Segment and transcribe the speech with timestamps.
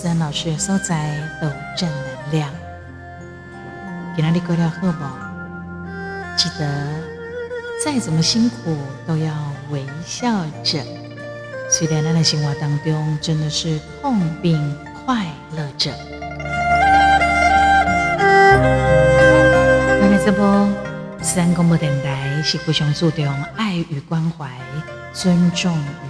[0.00, 0.32] 是思安老师。
[0.32, 2.48] 吴思安老师的所在都正能量。
[4.16, 5.04] 给那里过了好不？
[6.38, 6.86] 记得
[7.84, 8.74] 再怎么辛苦
[9.06, 9.34] 都要
[9.70, 10.82] 微笑着。
[11.68, 14.74] 虽然咱的生活当中真的是痛并
[15.04, 15.92] 快乐着。
[20.00, 20.66] 那在这波
[21.20, 24.48] 思安广播电台是非常注重爱与关怀、
[25.12, 26.09] 尊重与。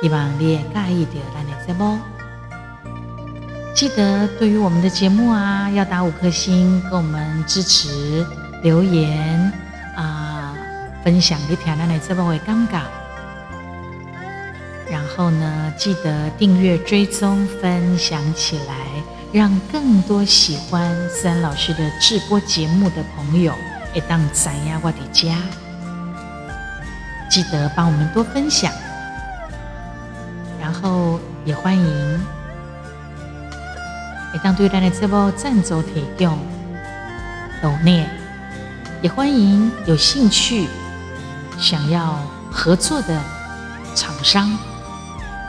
[0.00, 1.98] 希望你也介意的咱的节目。
[3.74, 8.26] 记得对于我们的节目啊，要打五颗星，给我们支持
[8.62, 9.52] 留言
[9.96, 10.54] 啊，
[11.04, 12.80] 分享你听咱的节目的感觉。
[14.90, 18.74] 然后呢，记得订阅、追踪、分享起来，
[19.32, 23.52] 让更多喜欢思安老师的直播节目的朋友
[23.94, 25.36] 也当咱呀我的家。
[27.30, 28.72] 记得帮我们多分享，
[30.80, 32.20] 后也欢迎
[34.34, 36.38] 也当对咱的节目赞助提供
[37.62, 38.08] 抖念，
[39.02, 40.68] 也欢迎有兴趣
[41.58, 42.18] 想要
[42.50, 43.20] 合作的
[43.94, 44.50] 厂商。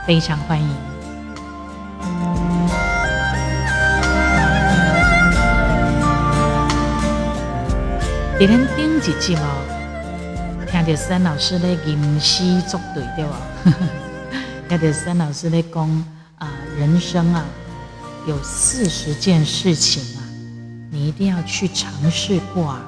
[0.08, 0.68] 非常欢迎。
[8.40, 13.38] 在咱顶一集哦，听到三老师咧吟诗作对对吧？
[14.70, 16.06] 听到三老师咧讲
[16.38, 17.44] 啊，人生啊
[18.28, 20.22] 有四十件事情啊，
[20.92, 22.80] 你一定要去尝试过啊，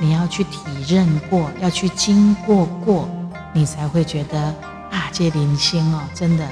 [0.00, 3.08] 你要去体认过，要去经过过，
[3.52, 4.38] 你才会觉得。
[4.90, 6.44] 啊，这零星哦，真的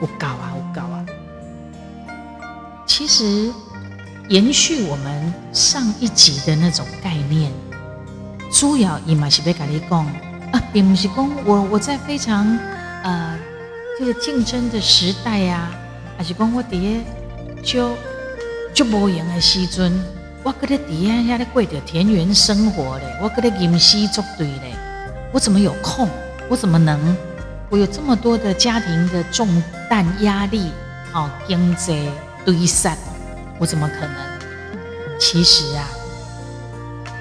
[0.00, 1.06] 我搞啊，我搞啊。
[2.86, 3.50] 其实
[4.28, 7.50] 延续我们上一集的那种概念，
[8.52, 10.04] 主要伊嘛是要跟你讲
[10.52, 12.46] 啊，并不是讲我我在非常
[13.02, 13.34] 呃
[14.04, 15.70] 这个竞争的时代呀，
[16.18, 17.04] 还是讲我伫个
[17.62, 17.96] 就
[18.74, 19.92] 就无用的时阵，
[20.42, 24.74] 我搁咧伫下遐咧过着田园生活咧，我搁咧吟诗作对咧，
[25.32, 26.08] 我怎么有空？
[26.48, 26.98] 我怎么能？
[27.70, 30.72] 我有这么多的家庭的重担压力，
[31.14, 32.10] 哦，经济
[32.44, 32.98] 堆散，
[33.60, 34.16] 我怎么可能？
[35.20, 35.86] 其实啊，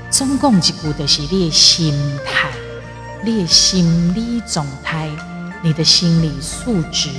[0.10, 1.94] 总共一句就是你的心
[2.26, 2.50] 态，
[3.24, 5.12] 你的心理状态，
[5.62, 7.10] 你的心理素质。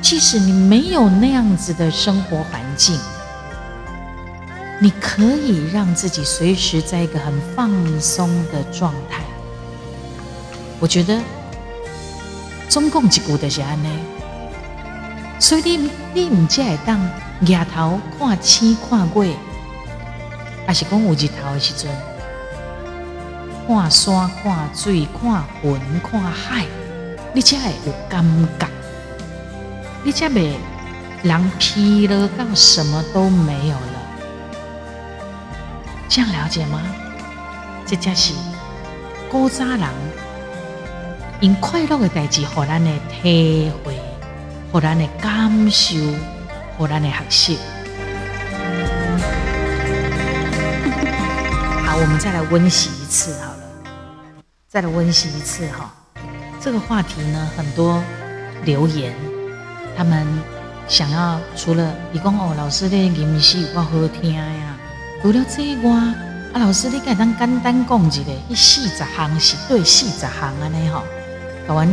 [0.00, 2.98] 即使你没有那样子的生活环境，
[4.80, 7.70] 你可以让自己随时在一个很放
[8.00, 9.22] 松的状态。
[10.80, 11.20] 我觉得，
[12.68, 13.88] 中共一句就是安尼，
[15.38, 17.00] 所以你你唔只会当
[17.46, 19.36] 抬头看星看月，
[20.66, 21.88] 还是讲有日头的时阵，
[23.68, 26.66] 看山看水看云看海，
[27.34, 28.22] 你才会有感
[28.58, 28.68] 觉，
[30.04, 30.54] 你才袂
[31.22, 34.02] 人疲了到什么都没有了，
[36.10, 36.82] 这样了解吗？
[37.86, 38.34] 这才是
[39.30, 39.80] 古早人。
[41.40, 43.98] 因快乐的代志，互咱的体会，
[44.70, 45.96] 互咱的感受，
[46.76, 47.56] 互咱的学习。
[51.86, 53.60] 好，我们再来温习一次好了，
[54.68, 55.94] 再来温习一次哈。
[56.64, 58.00] 这个话题呢，很多
[58.64, 59.12] 留言，
[59.96, 60.24] 他们
[60.86, 64.76] 想要除了你讲哦，老师的吟诗我好听呀，
[65.20, 66.14] 除了这个啊，
[66.54, 71.02] 老师你敢当简单讲一个，一四十行是对四十行安尼吼。
[71.66, 71.88] 台湾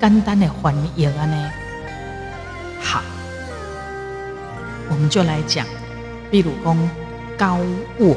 [0.00, 1.50] 简单的翻译啊呢，
[2.80, 3.02] 好，
[4.90, 5.66] 我们就来讲，
[6.30, 6.90] 比如讲
[7.36, 7.58] 高
[7.98, 8.16] 卧，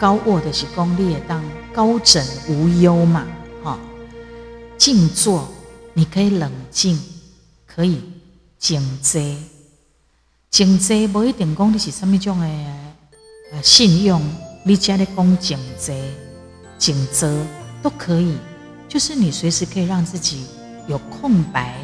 [0.00, 1.40] 高卧的是讲你也当
[1.72, 3.22] 高枕无忧嘛，
[4.78, 5.48] 静坐
[5.94, 6.98] 你可以冷静，
[7.66, 8.02] 可以
[8.58, 9.20] 静坐，
[10.50, 12.46] 静坐不一定讲你是什么种的
[13.52, 14.20] 呃信用，
[14.64, 15.94] 你家的讲静坐、
[16.78, 17.28] 静坐
[17.82, 18.36] 都可以。
[18.88, 20.46] 就是你随时可以让自己
[20.86, 21.76] 有空白，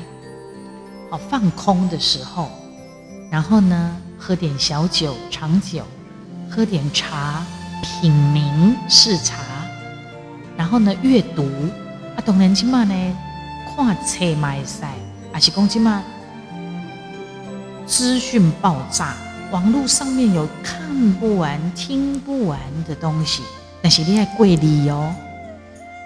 [1.11, 2.49] 好放空的时候，
[3.31, 5.85] 然后呢，喝点小酒、长酒，
[6.51, 7.45] 喝点茶，
[8.01, 9.37] 品茗试茶，
[10.57, 11.45] 然后呢，阅读
[12.17, 13.17] 啊，当然起码呢，
[13.75, 14.93] 看册买赛，
[15.33, 16.03] 还是讲起码
[17.87, 19.15] 资讯爆炸，
[19.51, 23.43] 网络上面有看不完、听不完的东西，
[23.83, 25.15] 但是你要贵理哦。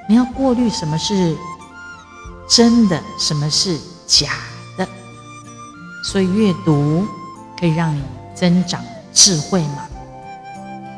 [0.08, 1.36] 你要过滤什么是
[2.48, 3.76] 真的，什么是
[4.06, 4.30] 假
[4.78, 4.86] 的，
[6.04, 7.04] 所以阅读
[7.58, 8.00] 可以让你
[8.32, 8.80] 增长
[9.12, 9.88] 智慧嘛。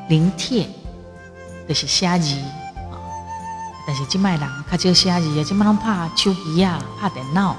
[0.08, 0.68] 临帖
[1.66, 2.57] 就是写字啊，
[3.88, 7.56] 但是即卖人较少写字啊，即卖拢拍手机啊，拍电脑。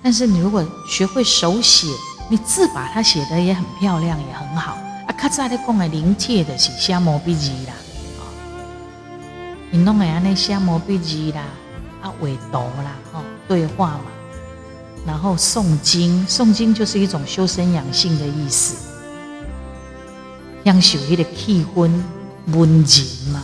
[0.00, 1.88] 但是你如果学会手写，
[2.30, 4.74] 你字把它写的也很漂亮，也很好。
[5.08, 7.74] 啊，较早咧讲的临帖的是写毛笔字啦，
[8.20, 8.22] 啊，
[9.72, 11.42] 你弄会安尼写毛笔字啦，
[12.00, 14.04] 啊，画图啦，吼，对话嘛。
[15.04, 18.86] 然后诵经，诵经就是一种修身养性的意思，
[20.64, 21.90] 享受迄个气氛、
[22.52, 23.42] 文人嘛，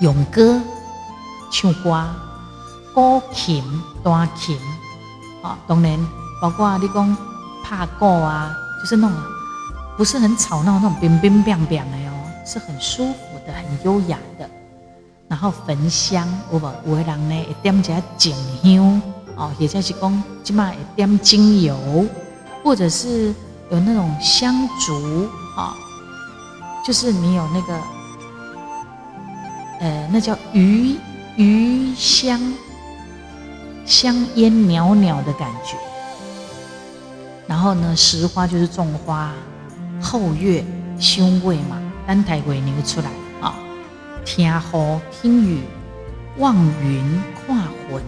[0.00, 0.58] 咏歌、
[1.52, 2.06] 唱歌、
[2.94, 3.62] 古琴、
[4.02, 4.56] 弹琴，
[5.42, 5.98] 啊，当然
[6.40, 7.16] 包括你讲
[7.62, 9.16] 拍鼓啊，就是那种
[9.98, 12.16] 不是很吵闹那种冰冰冰冰的哦，
[12.46, 14.48] 是很舒服的、很优雅的。
[15.28, 16.90] 然后焚香，有无？
[16.90, 19.02] 有的人呢会点一下静香。
[19.36, 22.06] 哦，也就是讲，起码点精油，
[22.64, 23.34] 或者是
[23.70, 25.76] 有那种香烛啊，
[26.84, 27.78] 就是你有那个，
[29.80, 30.94] 呃，那叫余
[31.36, 32.38] 余香，
[33.84, 35.76] 香烟袅袅的感觉。
[37.46, 39.32] 然后呢，石花就是种花，
[40.00, 40.64] 后月
[40.98, 43.10] 凶位嘛，单台鬼牛出来
[43.40, 43.54] 啊，
[44.24, 45.62] 听雨听雨，
[46.38, 46.54] 望
[46.84, 47.56] 云看
[47.90, 48.02] 魂。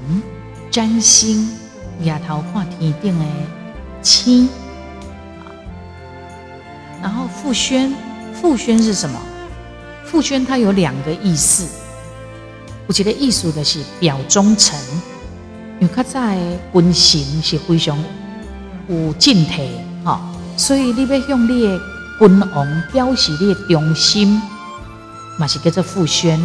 [0.71, 1.51] 占星，
[2.03, 3.25] 抬头看天顶的
[4.01, 4.49] 星，
[7.03, 7.93] 然后复宣，
[8.33, 9.21] 复宣是什么？
[10.12, 11.67] 傅宣它有两个意思。
[12.87, 14.79] 我觉得艺术的是表忠诚，
[15.81, 16.37] 因为在
[16.70, 17.99] 军行是非常
[18.88, 19.70] 有敬体，
[20.05, 20.20] 哈，
[20.59, 21.81] 所以你要向你的
[22.19, 24.41] 君王表示你的忠心，
[25.38, 26.38] 嘛是叫做复宣。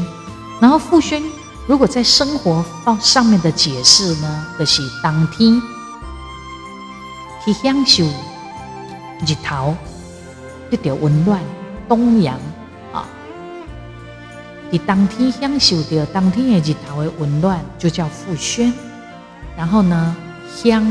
[0.61, 1.21] 然后复宣。
[1.67, 5.61] 如果在生活方上面的解释呢，就是当天
[7.43, 8.05] 去享受
[9.25, 9.75] 日头
[10.69, 11.41] 得到温暖，
[11.89, 12.39] 东阳，
[14.69, 18.73] 你当天享受着当天的日头的温暖，就叫复宣。
[19.55, 20.15] 然后呢，
[20.55, 20.83] 享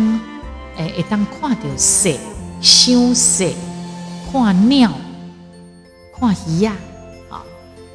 [0.77, 2.11] 诶，会当看到色、
[2.61, 3.45] 想色、
[4.33, 4.93] 看鸟、
[6.19, 6.75] 看鱼呀。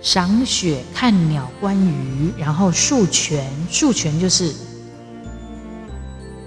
[0.04, 4.51] 赏雪、看鸟、观鱼，然后树泉，树泉就是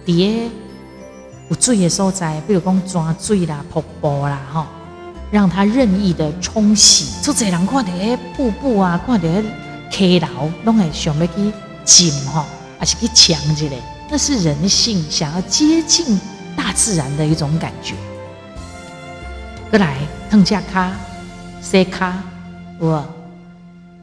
[0.04, 0.50] 蝶
[1.48, 4.66] 有水的所在，比如讲抓水啦、瀑布啦，哈，
[5.34, 7.20] 让它任意的冲洗。
[7.20, 7.90] 做这人看到
[8.36, 9.28] 瀑布啊，看到
[9.90, 10.28] 溪流，
[10.64, 11.52] 拢会想要去
[11.84, 12.44] 浸吼，
[12.78, 13.82] 还是去抢之类。
[14.08, 16.20] 那是人性想要接近
[16.56, 17.96] 大自然的一种感觉。
[19.70, 19.96] 过来，
[20.30, 20.92] 腾下卡，
[21.60, 22.14] 塞卡，
[22.78, 23.04] 我。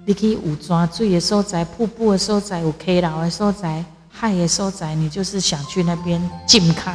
[0.04, 6.94] 你去有泉水的所在、瀑布的所在、有溪流的所在、海的所在，你就是想去那边浸卡，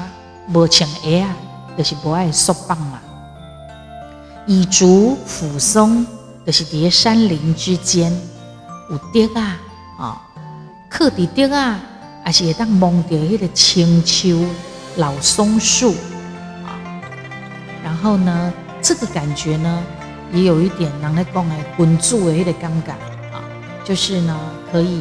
[0.52, 1.34] 无穿鞋啊，
[1.78, 3.00] 就是不爱束棒嘛。
[4.46, 6.06] 以竹俯松，
[6.46, 8.12] 就是伫山林之间
[8.90, 9.58] 有竹啊，
[9.98, 10.22] 啊，
[10.88, 11.80] 靠伫竹啊，
[12.24, 14.44] 还是会当望到迄个青丘
[14.96, 15.94] 老松树
[16.64, 16.78] 啊。
[17.82, 19.82] 然后呢，这个感觉呢？
[20.32, 22.90] 也有一点人来讲诶，滚住诶，迄个感觉
[23.32, 23.42] 啊，
[23.84, 24.36] 就是呢，
[24.72, 25.00] 可以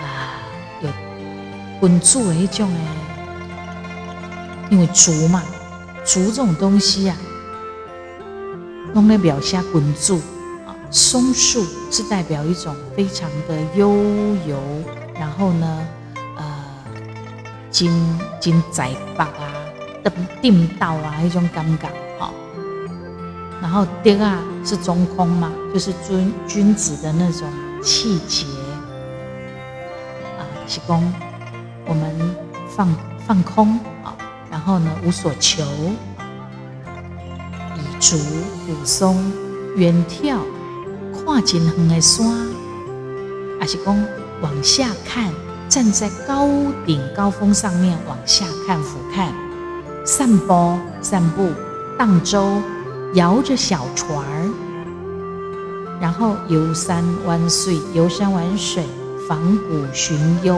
[0.00, 0.34] 啊，
[0.82, 0.88] 有
[1.78, 2.80] 滚住诶，迄种诶，
[4.70, 5.42] 因为竹嘛，
[6.04, 7.16] 竹这种东西啊，
[8.94, 10.16] 用来表现滚住
[10.66, 13.88] 啊，松树是代表一种非常的悠
[14.46, 14.58] 游，
[15.14, 15.88] 然后呢，
[16.36, 16.44] 呃，
[17.70, 17.90] 金
[18.40, 19.52] 金在白啊，
[20.02, 21.88] 的定道啊，一种感觉。
[23.62, 27.46] 然后第二是中空嘛，就是君君子的那种
[27.82, 28.46] 气节。
[30.38, 31.12] 啊，是公
[31.86, 32.34] 我们
[32.74, 32.92] 放
[33.26, 34.16] 放空啊，
[34.50, 35.62] 然后呢无所求，
[38.00, 39.30] 竹扶松
[39.76, 40.38] 远眺，
[41.12, 42.26] 跨尽横的山，
[43.60, 44.04] 还是公
[44.40, 45.30] 往下看，
[45.68, 46.48] 站在高
[46.84, 49.28] 顶高峰上面往下看俯瞰，
[50.04, 51.50] 散步散步
[51.96, 52.60] 荡舟。
[53.14, 54.48] 摇着小船儿，
[56.00, 58.84] 然后游山玩水，游山玩水，
[59.28, 60.56] 访古寻幽，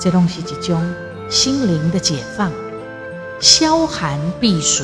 [0.00, 0.82] 这东西一种
[1.28, 2.50] 心灵的解放，
[3.38, 4.82] 消寒避暑。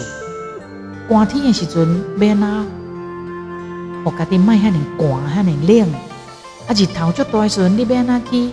[1.07, 2.65] 寒天的时阵，免啊，
[4.05, 5.87] 我家己卖遐尼寒遐尼冷，
[6.67, 8.51] 啊日头足大的时阵，你免啊去，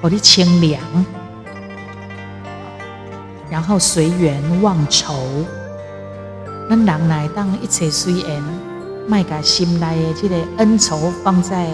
[0.00, 0.80] 互你清凉，
[3.50, 5.14] 然后随缘忘愁。
[6.68, 8.40] 咱人来当一切随缘，
[9.08, 11.66] 卖把心内的这个恩仇放在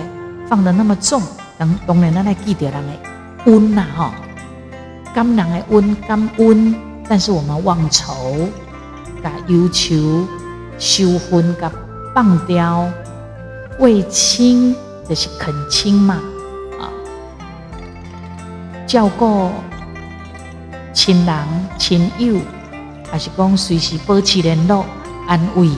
[0.48, 1.20] 放的那么重，
[1.58, 4.10] 当当然咱来记得人的温呐吼，
[5.14, 6.74] 感人的温感温，
[7.06, 8.14] 但是我们忘仇，
[9.22, 10.26] 甲忧愁、
[10.78, 11.70] 羞愤、甲
[12.14, 12.88] 放掉，
[13.78, 14.74] 为亲
[15.08, 16.20] 就是恳亲嘛，
[16.80, 16.90] 啊。
[18.86, 19.50] 照顾
[20.92, 21.46] 亲人、
[21.78, 22.40] 亲友，
[23.10, 24.84] 还是讲随时保持联络、
[25.26, 25.70] 安慰。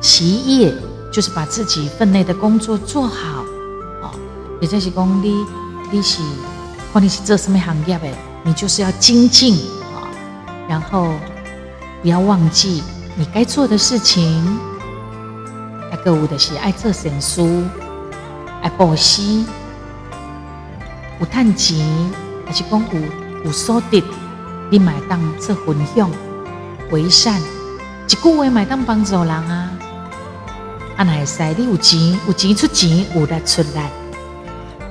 [0.00, 0.74] 其业
[1.10, 3.44] 就是把自己分内的工作做好，
[4.02, 4.12] 啊，
[4.60, 5.34] 也就是讲你
[5.90, 6.20] 你是
[6.92, 8.08] 或你是做什么行业的，
[8.42, 9.54] 你就是要精进
[9.94, 10.04] 啊，
[10.68, 11.08] 然后
[12.04, 12.82] 不要忘记
[13.16, 14.44] 你该做的事情。
[15.90, 17.40] 啊，购物的是爱做善事，
[18.60, 19.42] 爱布施，
[21.18, 21.78] 有趁钱，
[22.44, 23.00] 还是讲有
[23.46, 24.04] 有所得，
[24.70, 26.10] 你买当做分享、
[26.90, 29.70] 为善，一句话买当帮助人啊。
[30.98, 33.80] 啊，那会使你有钱，有钱出钱，有力出力。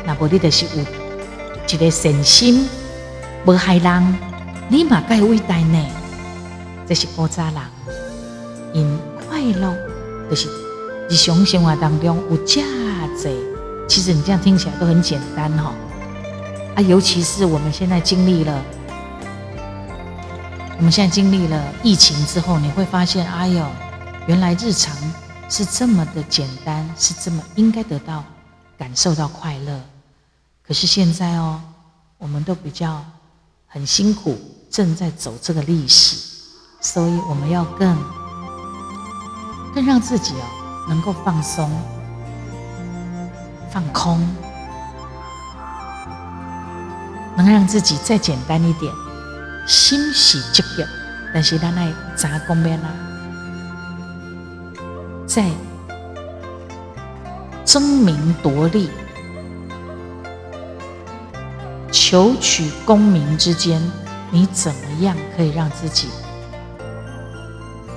[0.03, 0.83] 那无你就是有
[1.69, 2.67] 一个善心，
[3.45, 4.17] 无害人，
[4.67, 5.85] 你嘛该伟大呢。
[6.87, 7.55] 这是古早人
[8.73, 9.75] 因快乐，
[10.29, 10.49] 就是
[11.09, 12.61] 日常生活当中有价
[13.17, 13.35] 值。
[13.87, 15.73] 其实你这样听起来都很简单哈。
[16.75, 18.63] 啊，尤其是我们现在经历了，
[20.77, 23.65] 我们现在经历了疫情之后，你会发现，哎呦，
[24.27, 24.95] 原来日常。
[25.49, 28.23] 是这么的简单，是这么应该得到
[28.75, 29.79] 感受到快乐。
[30.65, 31.61] 可是现在哦，
[32.17, 33.05] 我们都比较
[33.67, 34.35] 很辛苦，
[34.71, 36.32] 正在走这个历史，
[36.83, 37.97] 所以我们要更
[39.73, 40.45] 更让自己哦
[40.87, 41.71] 能够放松、
[43.71, 44.19] 放空，
[47.35, 48.93] 能让自己再简单一点，
[49.65, 50.85] 欣喜积极。
[51.33, 52.89] 但是咱爱杂工面啦？
[55.25, 55.49] 在
[57.65, 58.91] 争名夺利、
[61.91, 63.81] 求取功名之间，
[64.29, 66.09] 你怎么样可以让自己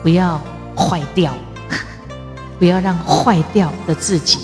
[0.06, 0.40] 不要
[0.76, 1.34] 坏掉？
[2.60, 4.38] 不要让坏掉的自己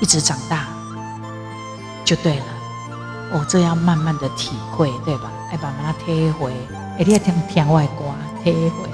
[0.00, 0.68] 一直长大，
[2.04, 2.44] 就对了。
[3.32, 5.28] 我这样慢慢的体会，对吧？
[5.50, 6.52] 爱把它贴回，
[7.00, 8.04] 一定要听听外歌，
[8.44, 8.88] 贴回。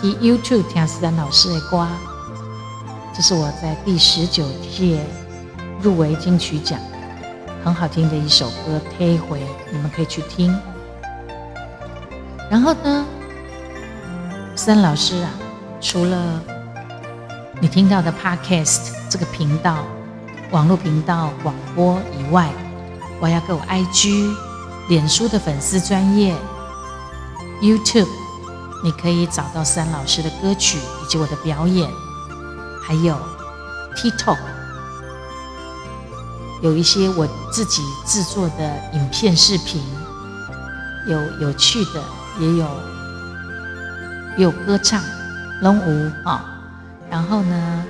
[0.00, 1.84] 去 YouTube 听思丹老师的歌，
[3.12, 5.04] 这是我在第十九届
[5.82, 6.78] 入围金曲奖，
[7.64, 9.40] 很好听的一首歌《推回》，
[9.72, 10.56] 你们可以去听。
[12.48, 13.04] 然后呢，
[14.62, 15.30] 三老师啊，
[15.80, 16.38] 除了
[17.62, 19.86] 你听到的 Podcast 这个频道、
[20.50, 22.52] 网络频道广播以外，
[23.22, 24.30] 我要给我 IG、
[24.90, 26.36] 脸书的粉丝专业
[27.62, 28.06] YouTube。
[28.84, 31.90] 你可以找到三老师的歌曲以及我的表演，
[32.82, 33.18] 还有
[33.96, 34.36] TikTok，
[36.60, 39.82] 有一些我自己制作的影片视频，
[41.08, 42.04] 有有趣的，
[42.38, 42.66] 也有
[44.36, 45.02] 有歌唱
[45.62, 46.44] 龙舞啊，
[47.10, 47.84] 然后呢，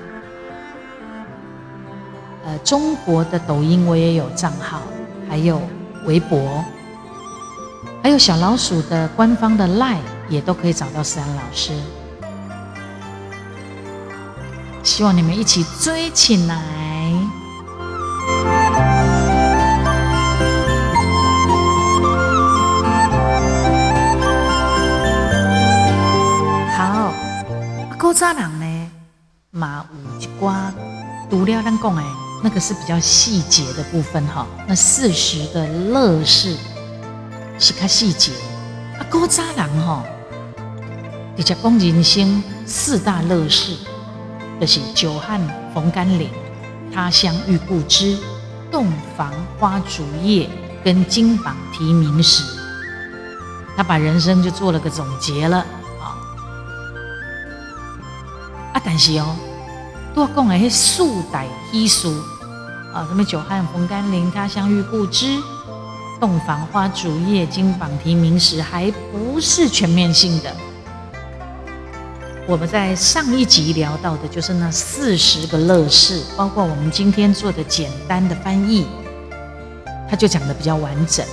[2.44, 4.82] 呃，中国的抖音我也有账号，
[5.28, 5.60] 还有
[6.06, 6.64] 微博，
[8.02, 9.98] 还有小老鼠的官方的 Line。
[10.30, 11.72] 也都可以找到思安老师，
[14.84, 16.89] 希望你们一起追起来。
[28.10, 28.90] 古早人呢，
[29.52, 30.72] 嘛有一寡
[31.30, 32.02] 读了咱讲诶，
[32.42, 34.44] 那个是比较细节的部分哈。
[34.66, 36.56] 那四十的乐事
[37.56, 38.32] 是较细节，
[38.98, 40.04] 啊，古早人哈。
[41.36, 43.76] 直接讲人生四大乐事，
[44.60, 45.40] 就是久旱
[45.72, 46.28] 逢甘霖、
[46.92, 48.18] 他乡遇故知、
[48.72, 50.50] 洞房花烛夜
[50.82, 52.42] 跟金榜题名时。
[53.76, 55.64] 他把人生就做了个总结了
[58.72, 58.82] 啊！
[58.84, 59.34] 但是哦，
[60.14, 62.10] 都要讲的迄四代稀俗
[62.94, 65.38] 啊，什么久旱逢甘霖、他乡遇故知、
[66.20, 70.54] 洞房花烛夜、金榜题名时，还不是全面性的。
[72.46, 78.86] 我们在上一集聊到的就是那四十个乐事，包括我们今天做的简单的翻译，
[80.08, 81.24] 他就讲的比较完整。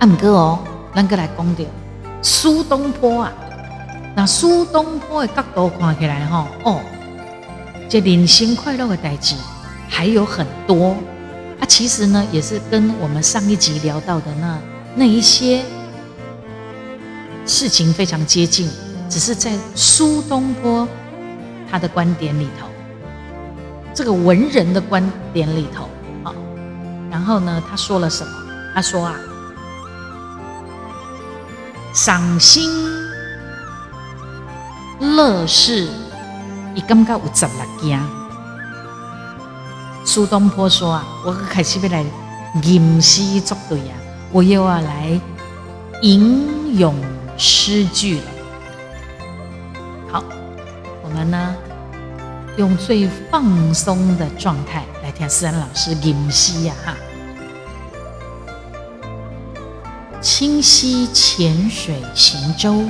[0.00, 0.58] 按哥哦，
[0.94, 1.68] 咱哥来讲点
[2.20, 3.32] 苏东坡啊，
[4.18, 6.80] 那苏东坡的角度看起来哈，哦，
[7.88, 9.36] 这人生快乐的代志
[9.88, 10.96] 还有很多
[11.60, 11.62] 啊。
[11.68, 14.58] 其实呢，也是跟我们上一集聊到的那
[14.96, 15.62] 那一些
[17.46, 18.68] 事情非常接近。
[19.08, 20.86] 只是在苏东坡
[21.70, 22.66] 他的观点里头，
[23.94, 25.88] 这个文人的观点里头
[26.28, 26.34] 啊，
[27.08, 28.32] 然后呢，他说了什么？
[28.74, 29.14] 他说啊，
[31.94, 32.68] 赏心
[35.00, 35.88] 乐事，
[36.74, 38.02] 伊感觉有十六件，
[40.04, 42.04] 苏东坡说啊，我开始要来
[42.62, 43.94] 吟诗作对呀，
[44.32, 45.20] 我又要来
[46.02, 46.94] 吟咏
[47.36, 48.26] 诗句了。
[50.10, 50.24] 好，
[51.04, 51.54] 我们呢
[52.56, 56.94] 用最放松的状态来听思安老师吟诗呀哈。
[60.20, 62.82] 清溪浅水行舟，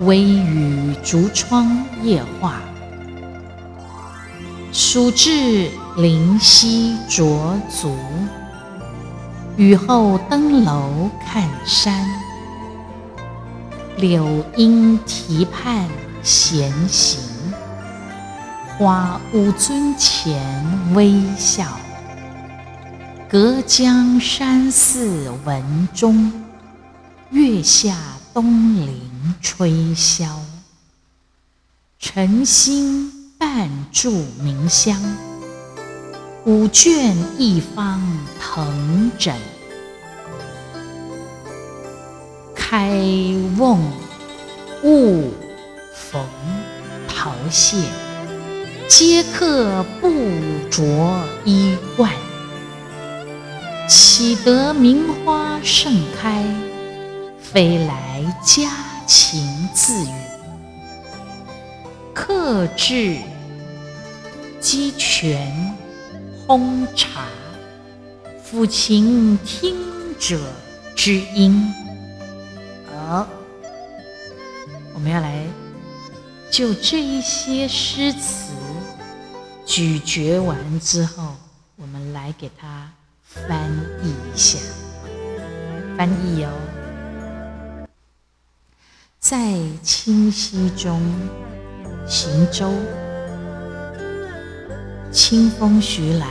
[0.00, 2.60] 微雨竹窗夜话。
[4.72, 7.96] 暑至灵溪濯足，
[9.56, 12.06] 雨后登楼看山。
[13.96, 15.88] 柳阴啼畔
[16.22, 17.20] 闲行，
[18.76, 20.40] 花屋尊前
[20.94, 21.64] 微笑。
[23.28, 26.32] 隔江山寺闻钟，
[27.30, 27.96] 月下
[28.32, 29.10] 东林
[29.40, 30.28] 吹箫。
[31.98, 33.12] 晨兴。
[33.40, 35.00] 半炷明香，
[36.44, 38.02] 五卷一方
[38.40, 39.32] 藤枕。
[42.52, 42.88] 开
[43.56, 43.78] 瓮
[44.82, 45.32] 勿
[45.94, 46.20] 逢
[47.06, 47.76] 桃谢，
[48.88, 50.10] 接客不
[50.68, 50.82] 着
[51.44, 52.12] 衣冠。
[53.88, 56.44] 岂得名花盛开，
[57.40, 58.68] 飞来佳
[59.08, 60.14] 情自语。
[62.14, 63.16] 客至
[64.60, 65.50] 鸡泉
[66.46, 67.22] 烹茶，
[68.44, 69.74] 抚琴听
[70.18, 70.38] 者
[70.94, 71.72] 知音。
[72.92, 73.26] 好，
[74.92, 75.42] 我们要来
[76.50, 78.52] 就这一些诗词
[79.64, 81.34] 咀嚼完之后，
[81.76, 83.70] 我们来给它翻
[84.02, 84.58] 译一下。
[85.96, 86.50] 翻译哦，
[89.30, 91.02] 在清溪中。
[92.06, 92.72] 行舟，
[95.12, 96.28] 清风徐来，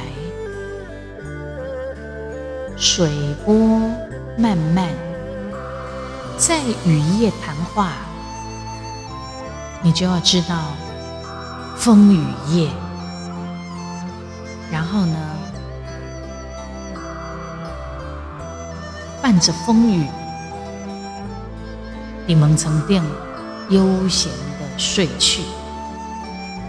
[2.76, 3.08] 水
[3.46, 3.54] 波
[4.36, 4.90] 漫漫，
[6.40, 7.92] 在雨夜谈话，
[9.84, 10.72] 你就要知道
[11.76, 12.72] 风雨夜。
[14.72, 15.20] 然后呢，
[19.22, 20.08] 伴着风雨，
[22.28, 23.02] 你蒙层垫
[23.70, 25.42] 悠闲的睡去。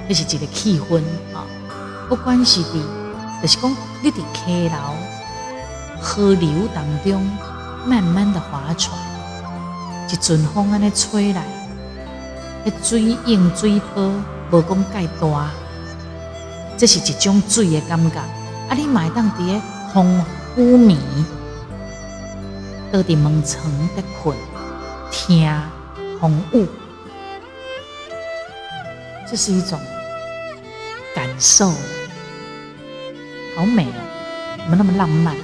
[0.08, 1.02] 这是一个气氛
[1.34, 1.44] 啊！
[2.08, 2.80] 不管是伫，
[3.42, 4.78] 就是讲你伫溪流、
[6.00, 7.30] 河流当中
[7.84, 8.96] 慢慢的划船，
[10.08, 11.42] 一阵风安尼吹来，
[12.64, 14.10] 迄水映水波
[14.50, 15.50] 无讲介大，
[16.78, 18.18] 这是一种水的感觉。
[18.18, 19.60] 啊，你买当伫个
[19.92, 20.24] 风
[20.56, 20.96] 雨暝，
[22.90, 24.34] 倒伫门床在困，
[25.10, 25.50] 听
[26.20, 26.66] 风雨，
[29.30, 29.78] 这是一种。
[31.14, 31.70] 感受
[33.56, 33.98] 好美哦，
[34.58, 35.34] 怎么那么浪漫？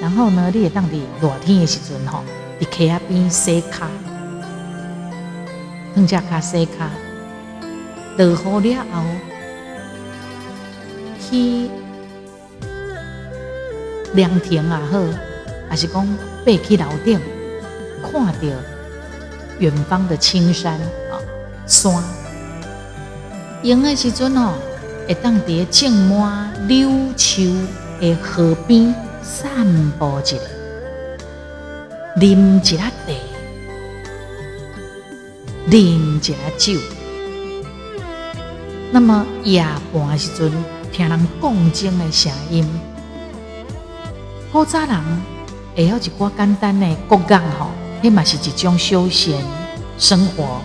[0.00, 2.24] 然后呢，你也当地热天的时阵吼，
[2.58, 3.86] 伫溪仔边洗脚，
[5.94, 6.72] 放只脚洗脚，
[8.16, 9.02] 落雨了后，
[11.20, 11.68] 去
[14.14, 14.98] 凉亭也好，
[15.68, 16.06] 还是讲
[16.42, 17.20] 爬去楼顶，
[18.02, 18.32] 看到
[19.58, 21.18] 远方的青山啊
[21.66, 22.02] 山，
[23.62, 24.54] 用的时阵哦。
[25.08, 27.42] 会当伫静满柳树
[28.00, 28.92] 的河边
[29.22, 29.64] 散
[30.00, 30.36] 步一下，
[32.16, 33.12] 啉一下茶，
[35.70, 36.76] 啉一下酒。
[38.90, 40.50] 那么夜半时阵，
[40.90, 42.68] 听人讲经的声音，
[44.50, 44.88] 古早人
[45.76, 47.70] 会晓一寡简单的国讲吼，
[48.02, 49.42] 迄嘛是一种休闲
[49.98, 50.60] 生活，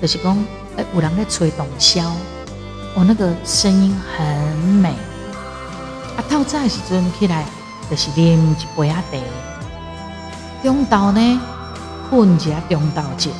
[0.00, 0.36] 就是讲，
[0.94, 2.04] 有人咧吹洞箫。
[2.94, 4.88] 我那个声音很美，
[6.16, 7.44] 啊，透早时阵起来
[7.88, 9.18] 就是啉一杯啊茶，
[10.64, 11.40] 中昼呢
[12.10, 13.30] 困一下中昼节，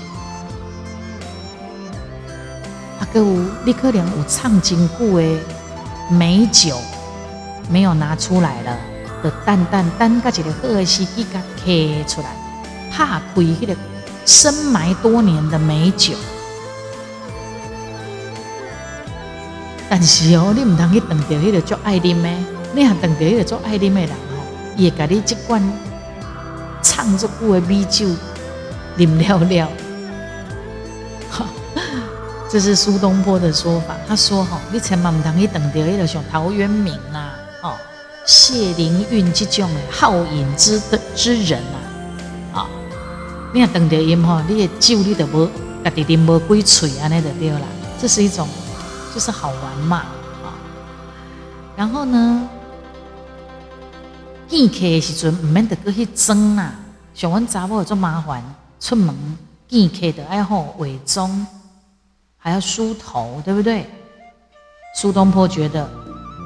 [3.00, 3.26] 啊，搁有
[3.64, 5.40] 你可能有唱真久的
[6.11, 6.76] 美酒
[7.68, 8.78] 没有拿出来了，
[9.24, 12.28] 就淡淡等个一个好的时机甲开出来，
[13.06, 13.76] 拍开迄个
[14.26, 16.14] 深埋多年的美酒。
[19.88, 22.28] 但是哦，你唔通去等着迄个做爱啉的，
[22.74, 24.42] 你若等着迄个做爱啉的人哦，
[24.76, 25.62] 伊会甲你即罐
[26.82, 28.06] 唱足久的米酒
[28.98, 29.68] 啉了了。
[32.50, 33.96] 这是苏东坡的说法。
[34.08, 37.76] 他说吼，你千万唔通去等着迄个像陶渊明啊，哦，
[38.26, 41.62] 谢灵运这种的好饮之的之人，
[43.52, 45.48] 你若等着饮吼，你的酒你都无
[45.84, 47.62] 家己啉无几喙安尼就对啦。
[48.00, 48.48] 这是一种。
[49.14, 49.96] 就是好玩嘛，
[50.44, 50.52] 啊！
[51.74, 52.48] 然后呢，
[54.46, 56.74] 见客的时阵唔免得过去装啦，
[57.14, 58.44] 像阮查某做麻烦，
[58.78, 59.12] 出门
[59.66, 61.44] 见客的爱好伪装，
[62.37, 63.90] 还要梳头，对不对？
[64.94, 65.88] 苏东坡觉得，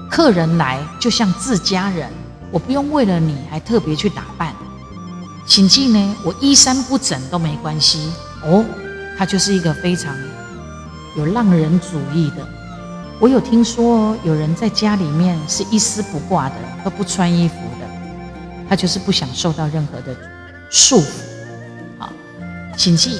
[0.08, 2.08] 客人来就像自家人，
[2.50, 4.54] 我不用为了你还特别去打扮。
[5.46, 8.12] 请进呢，我衣衫不整都没关系
[8.44, 8.64] 哦。
[9.18, 10.16] 他就是一个非常
[11.16, 12.46] 有浪人主义的。
[13.20, 17.86] 我有听说有人在家里面是一丝不挂的，都不穿衣服的。
[18.68, 20.16] 他就是不想受到任何的
[20.70, 21.08] 束缚。
[21.98, 22.12] 好，
[22.76, 23.10] 甚至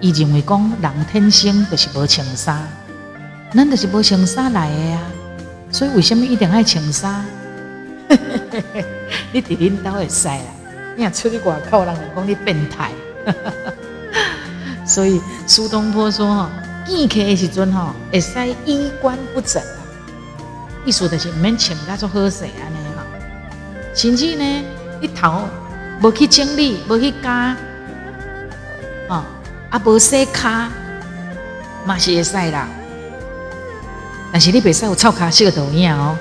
[0.00, 2.68] 伊认为讲人天生就是无穿衫，
[3.54, 5.00] 咱就是无穿衫来的呀。
[5.70, 7.24] 所以为什么一定爱穿衫？
[9.32, 10.44] 你伫恁兜会使啦，
[11.00, 12.90] 你出去外口，人讲你变态。
[14.86, 16.50] 所以苏东坡说：“哈，
[16.86, 18.34] 见客的时阵吼，会使
[18.64, 19.78] 衣冠不整啊。
[20.84, 23.04] 意思就是唔免穿甲做好势安尼哈。
[23.94, 24.64] 甚至呢，
[25.00, 25.48] 你头
[26.02, 27.56] 无去整理，无去加，
[29.08, 29.24] 哦，
[29.70, 30.68] 啊无洗骹，
[31.84, 32.68] 嘛是会使啦。
[34.32, 36.16] 但是你袂使有臭骹色的图影哦。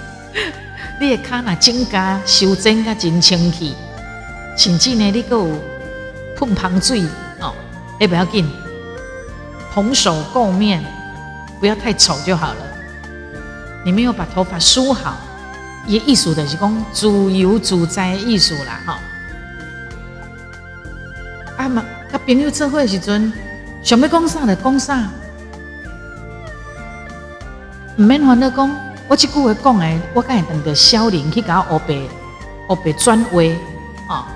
[0.98, 3.76] 你的骹若整加修整甲真清气，
[4.56, 5.50] 甚至呢，你阁有
[6.36, 7.04] 喷芳水。”
[7.98, 8.46] 哎，不要紧，
[9.72, 10.84] 蓬首垢面，
[11.58, 12.56] 不要太丑就好了。
[13.86, 15.16] 你没有把头发梳好，
[15.86, 18.98] 也艺术的是讲自由自在艺术啦，哈。
[21.56, 23.32] 啊嘛，甲朋友做伙时阵，
[23.82, 25.08] 想要讲啥就讲啥，
[27.96, 28.76] 唔免烦恼讲，
[29.08, 31.94] 我即句话讲的，我敢会等着小林去甲我学白
[32.68, 33.40] 学白转话，
[34.14, 34.28] 啊。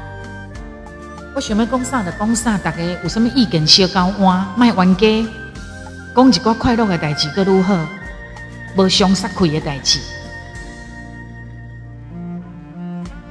[1.33, 5.29] 我想要讲啥就讲啥，大家有什么意见小交换，卖冤家，
[6.15, 7.79] 讲一个快乐的代志，佫如何？
[8.77, 10.01] 无伤杀气的代志。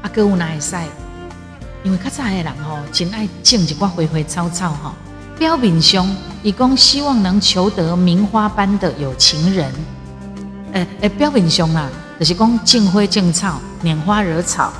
[0.01, 0.75] 啊，佫有哪会使？
[1.83, 4.93] 因为较早的人吼，真爱种一个花花草草吼。
[5.37, 6.07] 表面上，
[6.41, 9.69] 伊讲希望能求得名花般的有情人。
[10.71, 14.71] 诶诶，表面上啊，就是讲种花种草，拈花惹草。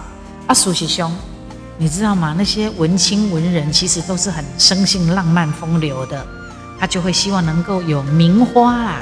[0.47, 1.11] 啊，事实上。
[1.81, 2.35] 你知道吗？
[2.37, 6.27] 那些文青文人其实都是很生性、浪漫、风流的，
[6.77, 9.01] 他就会希望能够有名花啦，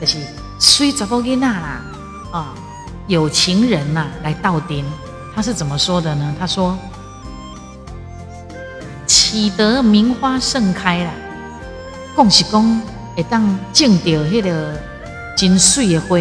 [0.00, 0.18] 就是
[0.60, 1.82] 水找不囡娜啦，
[2.30, 2.54] 啊，
[3.08, 4.84] 有情人呐来到顶。
[5.34, 6.32] 他是怎么说的呢？
[6.38, 6.78] 他说
[9.04, 11.10] ：“岂得名花盛开啦？
[12.14, 12.80] 恭喜恭，
[13.16, 14.78] 会当见到迄个
[15.36, 16.18] 金水的花，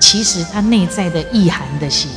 [0.00, 2.08] 其实它内在的意涵的是，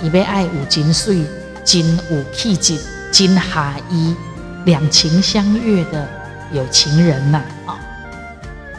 [0.00, 1.26] 伊要爱有金水。”
[1.68, 2.80] 真有气质、
[3.12, 4.16] 真合意、
[4.64, 6.08] 两情相悦的
[6.50, 7.42] 有情人呐！
[7.66, 7.76] 啊，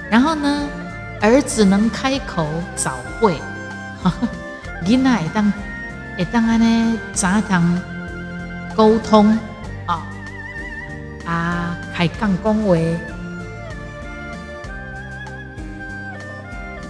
[0.09, 0.67] 然后呢，
[1.21, 3.39] 儿子能开口早会，
[4.87, 5.53] 囡仔会当
[6.17, 7.79] 会当安尼早堂
[8.75, 9.37] 沟通
[9.85, 10.07] 啊
[11.25, 12.75] 啊，开讲讲话，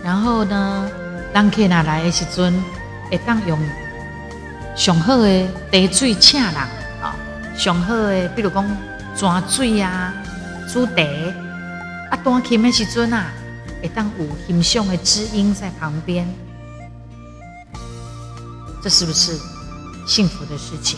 [0.01, 0.89] 然后呢，
[1.33, 2.53] 当客人来的时阵
[3.11, 3.59] 会当用。
[4.79, 7.13] 上好的茶水请人啊，
[7.53, 8.65] 上好的，比如讲
[9.13, 10.13] 抓水啊、
[10.71, 11.03] 煮茶
[12.09, 13.25] 啊，端琴的时阵啊，
[13.81, 16.25] 会当有欣赏的知音在旁边，
[18.81, 19.37] 这是不是
[20.07, 20.97] 幸福的事情？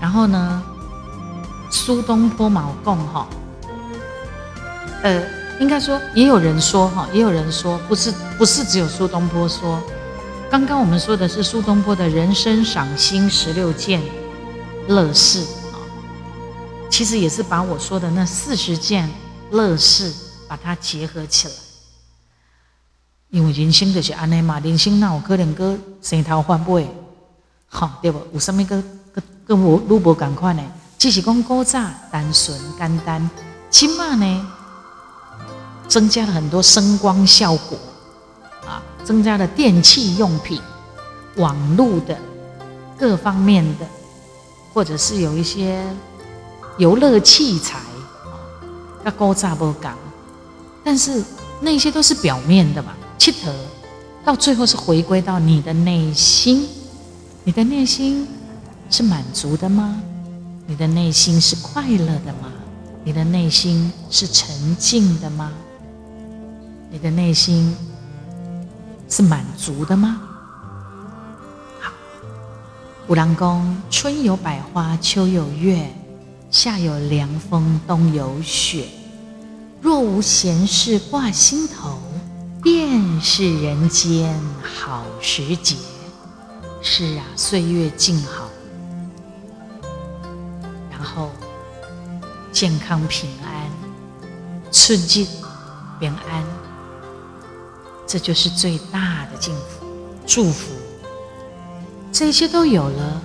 [0.00, 0.62] 然后呢，
[1.70, 3.26] 苏东坡毛贡哈，
[5.02, 5.22] 呃，
[5.60, 9.78] 应该说也有人说哈，也有人说不是不是只有苏东坡说。
[10.52, 14.02] 刚刚我们说的是苏东坡的人生赏心十六件
[14.86, 15.40] 乐事
[15.72, 15.80] 啊，
[16.90, 19.08] 其实也是把我说的那四十件
[19.50, 20.12] 乐事
[20.46, 21.54] 把它结合起来。
[23.30, 26.86] 因为人生就是安尼嘛，人生哪有可能个生头换尾，
[27.66, 28.20] 好对不？
[28.34, 28.76] 有什么个
[29.10, 30.62] 个个无如无共款呢？
[30.98, 33.30] 只是讲古早单纯简单，
[33.70, 34.46] 起码呢
[35.88, 37.78] 增加了很多声光效果。
[39.12, 40.58] 增加了电器用品、
[41.36, 42.16] 网络的
[42.98, 43.86] 各方面的，
[44.72, 45.84] 或者是有一些
[46.78, 48.40] 游乐器材啊，
[49.04, 49.98] 要高炸不港，
[50.82, 51.22] 但是
[51.60, 53.52] 那些都是表面的嘛，切头
[54.24, 56.66] 到最后是回归到你的内心，
[57.44, 58.26] 你的内心
[58.88, 60.00] 是满足的吗？
[60.66, 62.50] 你的内心是快乐的吗？
[63.04, 65.52] 你的内心是沉静的吗？
[66.90, 67.76] 你的内心？
[69.14, 70.22] 是满足的吗？
[71.78, 71.92] 好，
[73.08, 75.86] 五郎公春有百花，秋有月，
[76.50, 78.86] 夏有凉风，冬有雪。
[79.82, 81.98] 若无闲事挂心头，
[82.62, 85.76] 便是人间好时节。
[86.80, 88.48] 是啊，岁月静好，
[90.90, 91.30] 然后
[92.50, 93.70] 健康平安，
[94.72, 95.28] 春季
[96.00, 96.42] 平安，
[98.12, 99.86] 这就是最大的幸福
[100.26, 100.70] 祝福。
[102.12, 103.22] 这些都有了，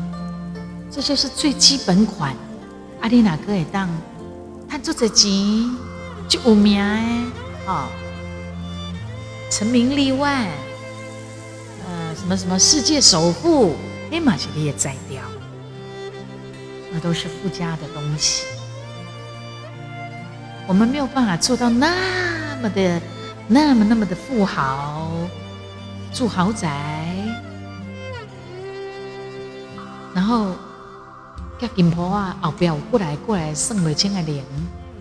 [0.89, 2.33] 这些是最基本款。
[3.01, 3.89] 阿丽娜哥也当，
[4.65, 5.29] 他做着钱
[6.29, 7.21] 就有名哎，
[7.65, 7.89] 哦，
[9.51, 10.47] 成名立万。
[12.15, 13.75] 什么什么世界首富，
[14.09, 15.21] 黑马其实也摘掉，
[16.93, 18.45] 那都是附加的东西。
[20.65, 23.01] 我们没有办法做到那么的、
[23.47, 25.09] 那么、那么的富豪，
[26.13, 26.69] 住豪宅，
[30.13, 30.51] 然后
[31.57, 34.43] 叫金婆啊、哦不要我过来过来送了千个脸，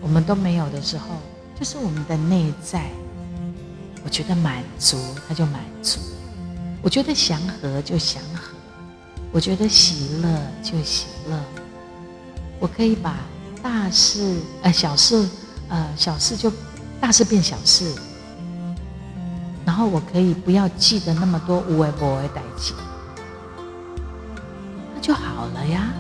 [0.01, 1.07] 我们都没有的时候，
[1.59, 2.89] 就是我们的内在，
[4.05, 5.99] 我觉得满足，他就满足。
[6.83, 8.55] 我觉得祥和就祥和，
[9.33, 10.29] 我觉得喜乐
[10.63, 11.37] 就喜乐。
[12.61, 13.17] 我可以把
[13.61, 15.29] 大事呃小事
[15.69, 16.53] 呃小事就
[17.01, 17.93] 大事变小事，
[19.67, 22.73] 然后我可以不要记得那么多无为不为代记，
[24.95, 25.93] 那就好了呀。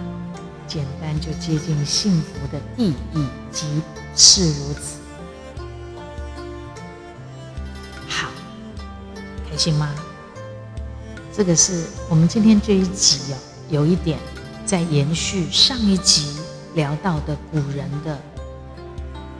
[0.68, 3.66] 简单就接近幸福的意义，即
[4.14, 4.98] 是如此。
[8.08, 8.28] 好，
[9.50, 9.94] 开心吗？
[11.32, 13.36] 这个是我们今天这一集哦，
[13.68, 14.18] 有一点
[14.64, 16.36] 在延续上一集
[16.74, 18.18] 聊到的古人的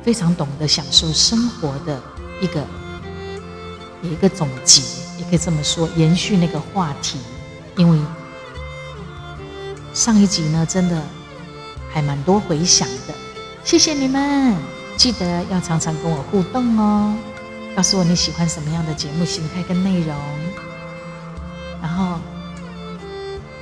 [0.03, 2.01] 非常懂得享受生活的
[2.41, 2.65] 一个
[4.07, 4.83] 一个总结，
[5.19, 7.19] 也可以这么说，延续那个话题。
[7.77, 7.99] 因为
[9.93, 11.03] 上一集呢，真的
[11.93, 13.15] 还蛮多回响的，
[13.65, 14.57] 谢谢你们，
[14.97, 17.15] 记得要常常跟我互动哦，
[17.77, 20.17] 告诉我你喜欢什么样的节目形态跟内容。
[21.83, 22.19] 然后，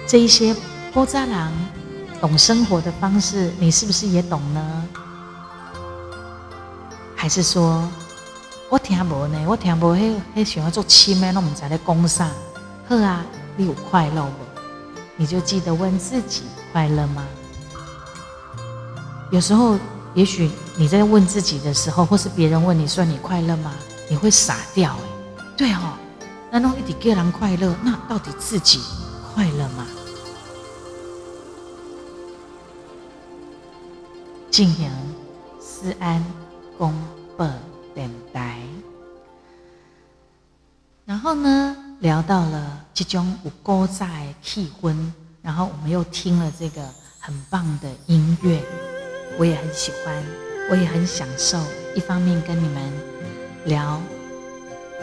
[0.07, 0.55] 这一些
[0.93, 1.53] 波扎郎
[2.21, 4.85] 懂生活的方式，你是不是也懂呢？
[7.17, 7.89] 还是说，
[8.71, 9.39] 我听无呢？
[9.47, 12.31] 我听无，迄迄想要做亲的，那我们在咧讲啥？
[12.89, 13.25] 好啊，
[13.57, 14.31] 你有快乐无？
[15.17, 17.25] 你就记得问自己快乐吗？
[19.31, 19.79] 有时候，
[20.15, 23.73] 也许你在问自己的时候，或是别人问你说你快乐吗？
[24.09, 24.97] 你会傻掉
[25.39, 25.95] 哎，对哦。
[26.51, 28.81] 那弄一点给人快乐，那到底自己
[29.35, 29.87] 快乐吗？
[34.51, 34.91] 静行
[35.61, 36.25] 思安
[36.79, 36.95] 公
[37.37, 37.49] 报
[37.95, 38.59] 等待，
[41.05, 44.97] 然后呢，聊到了这种有高在气氛，
[45.43, 46.83] 然后我们又听了这个
[47.19, 48.61] 很棒的音乐，
[49.39, 50.25] 我也很喜欢，
[50.71, 51.59] 我也很享受。
[51.95, 52.93] 一方面跟你们
[53.67, 54.01] 聊。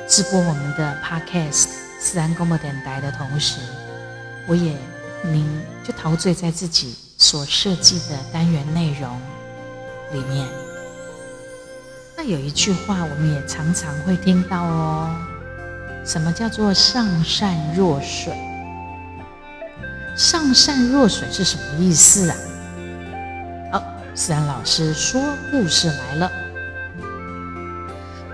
[0.10, 1.70] 直播我们的 Podcast
[2.02, 3.62] 自然广播电台的同时，
[4.46, 4.76] 我也
[5.24, 5.48] 您
[5.86, 9.18] 就陶醉在自己所设计的单元内容
[10.12, 10.71] 里面。
[12.24, 15.10] 那有一句话，我们也常常会听到哦，
[16.06, 18.32] 什么叫做上善若水？
[20.16, 22.38] 上善若水是什么意思啊？
[23.72, 26.32] 好，思然老师说故事来了。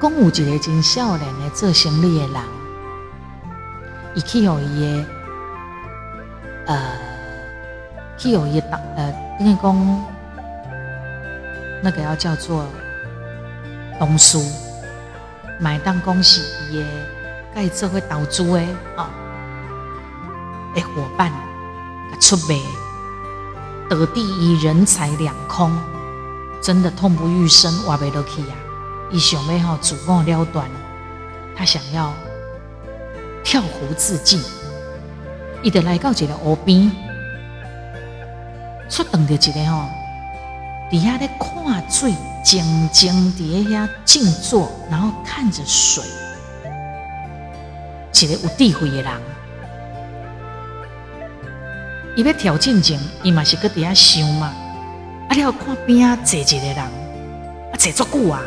[0.01, 2.43] 讲有一个真少年的做生意的人，
[4.15, 5.05] 伊去有伊的
[6.65, 6.91] 呃，
[8.17, 10.05] 去互伊当呃，应该讲
[11.81, 12.65] 那个要叫做
[13.99, 14.37] 同事，
[15.59, 16.85] 买当恭喜伊的，
[17.55, 19.07] 该做伙投资诶哦，
[20.75, 21.31] 诶伙伴，
[22.21, 22.55] 出卖，
[23.89, 25.75] 得第一人财两空，
[26.61, 28.55] 真的痛不欲生，活不落去啊。
[29.09, 30.69] 伊想要吼自我了断，
[31.55, 32.13] 他想要
[33.43, 34.39] 跳湖自尽，
[35.63, 36.91] 伊就来到一个湖边，
[38.89, 39.85] 出等着一个吼，
[40.91, 42.13] 底下咧看水，
[42.47, 46.01] 静静伫诶遐静坐，然后看着水，
[48.13, 49.11] 一个有智慧诶人，
[52.15, 54.53] 伊要跳进前，伊嘛是搁伫遐想嘛，
[55.27, 58.41] 啊了看边啊坐一个人，啊坐足久啊。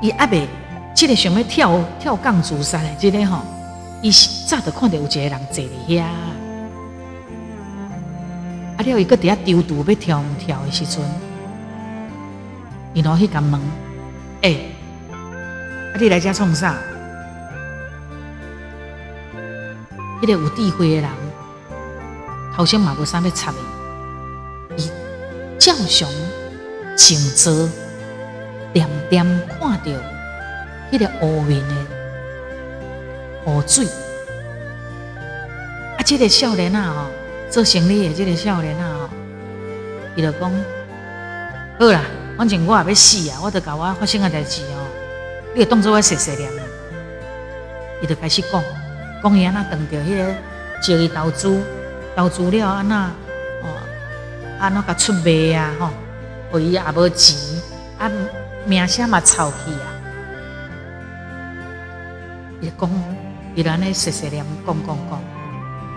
[0.00, 0.46] 伊阿未，
[0.94, 3.40] 即个想要跳跳杠自杀诶，即个吼，
[4.02, 6.02] 伊是早就看到有一个人坐伫遐，
[8.76, 11.02] 啊了伊个伫遐丢毒要跳毋跳诶时阵，
[12.94, 13.60] 伊攞去甲问，
[14.42, 14.70] 诶，
[15.10, 16.76] 啊你来遮创啥？
[20.22, 21.10] 迄个有智慧的人，
[22.56, 23.52] 头先嘛无啥要插
[24.76, 24.90] 伊，伊
[25.58, 26.08] 照常
[26.96, 27.68] 静坐。
[28.72, 29.90] 点点看着
[30.90, 31.74] 迄个乌面的
[33.46, 33.86] 乌水。
[35.96, 37.10] 啊，这个少年啊，吼，
[37.50, 39.10] 做生意的这个少年啊，吼，
[40.16, 40.50] 伊就讲，
[41.78, 42.00] 好啦，
[42.36, 44.86] 反正我也要死啊，我得甲我发生个代志哦，
[45.54, 46.62] 你就当做我谢谢念啊。
[48.02, 48.62] 伊就开始讲，
[49.22, 50.34] 讲伊安那当着迄个
[50.82, 51.62] 借伊投资，
[52.16, 53.06] 投资了安那
[53.62, 53.68] 哦，
[54.58, 55.90] 安那甲出卖啊，吼，
[56.50, 57.38] 互伊也无钱，
[57.98, 58.10] 啊，
[58.66, 59.86] 名声嘛臭去啊。
[62.60, 62.90] 伊讲，
[63.54, 65.22] 伊安尼谢谢念讲讲讲，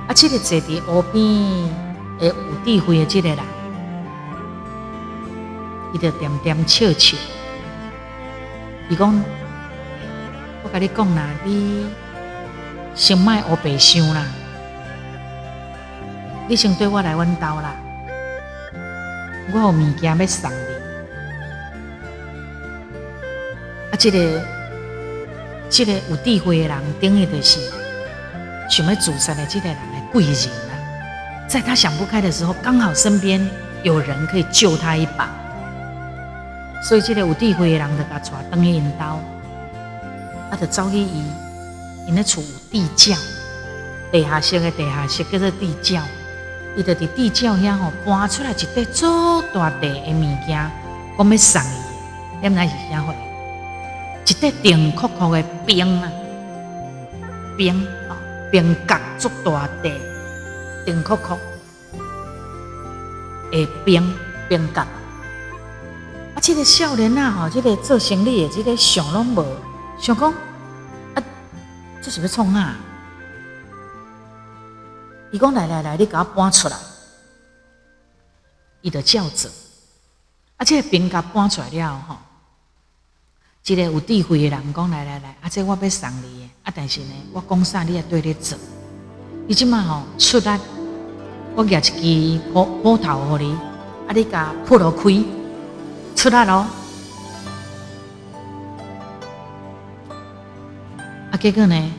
[0.08, 1.24] 啊，即个坐伫湖边
[2.20, 3.38] 诶有智慧诶即个人，
[5.98, 7.18] 伊就点点笑笑，
[8.88, 9.24] 伊讲。
[10.64, 11.86] 我甲你讲啦，你
[12.94, 14.26] 先莫乌白想啦，
[16.50, 17.74] 你先对我来阮兜啦，
[19.54, 20.56] 我有物件要送你。
[23.92, 24.42] 啊，这个
[25.70, 27.72] 这个有智慧的人，等于就是
[28.70, 30.76] 想要自杀的这个人的贵人啊。
[31.48, 33.50] 在他想不开的时候，刚好身边
[33.84, 35.30] 有人可以救他一把，
[36.82, 39.06] 所以这个有智慧的人就甲带登去因兜。
[40.50, 41.24] 啊，就走去伊，
[42.08, 43.18] 因咧厝地窖，
[44.12, 46.02] 地下室的地下室叫做地窖。
[46.78, 50.72] 伊就伫地窖遐吼搬出来一块足大地的物件，
[51.18, 52.40] 讲要送伊。
[52.40, 53.14] 点知是啥货？
[54.26, 56.12] 一块定酷酷的冰啊，
[57.58, 58.16] 冰哦，
[58.52, 59.92] 冰角足大地，
[60.86, 61.36] 定酷酷
[63.52, 64.14] 的冰
[64.48, 64.86] 冰角。
[66.38, 69.44] 啊，这个少年啊，吼，这个做生意的，这个想拢无。
[70.00, 70.32] 想讲
[71.16, 71.24] 啊，
[72.00, 72.78] 这是要创啊？
[75.32, 76.78] 伊讲来来来，你给我搬出来，
[78.82, 79.50] 伊就叫做，
[80.58, 82.18] 啊，这个兵甲搬出来了吼，
[83.66, 88.56] 一个有智慧的人讲来来来，啊，这我要送你，啊，但是呢，我讲啥你也对你做，
[89.48, 90.60] 你即马吼出来，
[91.56, 93.52] 我举一支斧斧头互你，
[94.08, 95.04] 啊，你甲破了开，
[96.18, 96.66] 出来咯。
[101.40, 101.92] 结果呢，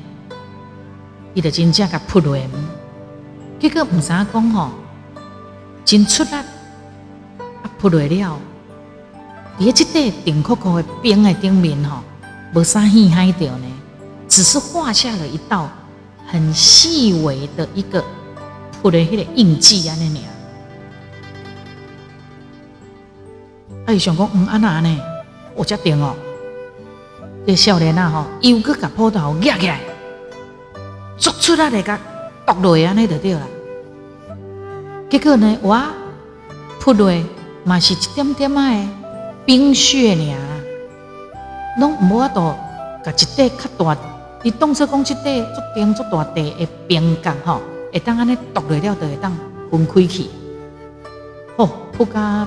[1.32, 2.36] 伊就真正甲扑落，
[3.60, 4.70] 结果毋知影讲吼，
[5.84, 6.44] 真出力，啊
[7.78, 8.40] 扑落了，
[9.56, 12.02] 伫咧即块顶酷酷的冰的顶面吼，
[12.52, 13.66] 无啥稀罕着呢，
[14.28, 15.70] 只是画下了一道
[16.26, 18.04] 很细微的一个
[18.82, 20.37] 扑的迄个印记安尼尔。
[23.88, 25.00] 啊，伊想讲，嗯，安那呢？
[25.54, 26.14] 我决定哦。
[27.46, 29.80] 这少年啊，吼，又去甲斧头夹起来，
[31.16, 31.98] 捉出来来甲
[32.44, 33.40] 剁落安尼就对了。
[35.08, 35.80] 结果呢，我
[36.78, 37.10] 扑落
[37.64, 38.88] 嘛是一点点仔
[39.46, 40.36] 冰雪尔，
[41.80, 42.54] 拢无法度
[43.02, 43.96] 甲一块较大。
[44.42, 49.34] 伊当初讲即块足冰足大地的冰角吼，会当安尼剁落了就会当
[49.70, 50.26] 分开去。
[51.56, 52.46] 哦，扑甲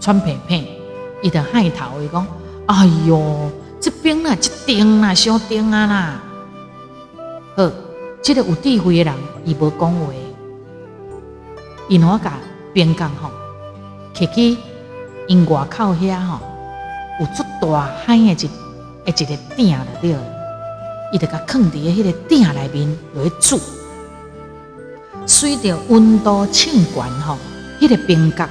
[0.00, 0.64] 穿片片，
[1.22, 2.26] 伊就害头伊讲，
[2.66, 3.50] 哎哟。
[3.80, 6.22] 这边啊，一定啊，小丁啊啦。
[7.56, 7.70] 好，
[8.22, 10.12] 这个有智慧的人，伊无讲话，
[11.88, 12.34] 伊哪甲
[12.74, 13.30] 边讲吼，
[14.12, 14.58] 去去
[15.28, 16.40] 因外口遐吼，
[17.20, 18.50] 有足大海的一
[19.06, 20.08] 一一个鼎了着，
[21.12, 23.58] 伊就甲藏伫迄个鼎内面来煮，
[25.24, 27.38] 随着温度升悬吼，
[27.80, 28.46] 迄个冰角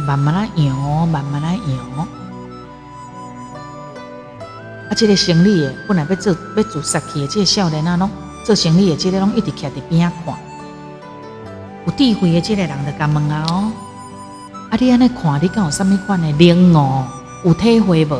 [0.00, 2.02] 慢慢啊摇，慢慢啊摇。
[4.88, 8.10] 啊，这个生理的本来要做要做杀去的，这个少年啊，拢
[8.44, 10.34] 做生理的，这个拢一直徛伫边仔看。
[11.86, 13.72] 有智慧的这个人就甲问啊哦，
[14.70, 17.04] 啊，你安尼看，你敢有啥物款的领悟？
[17.44, 18.14] 有体会无？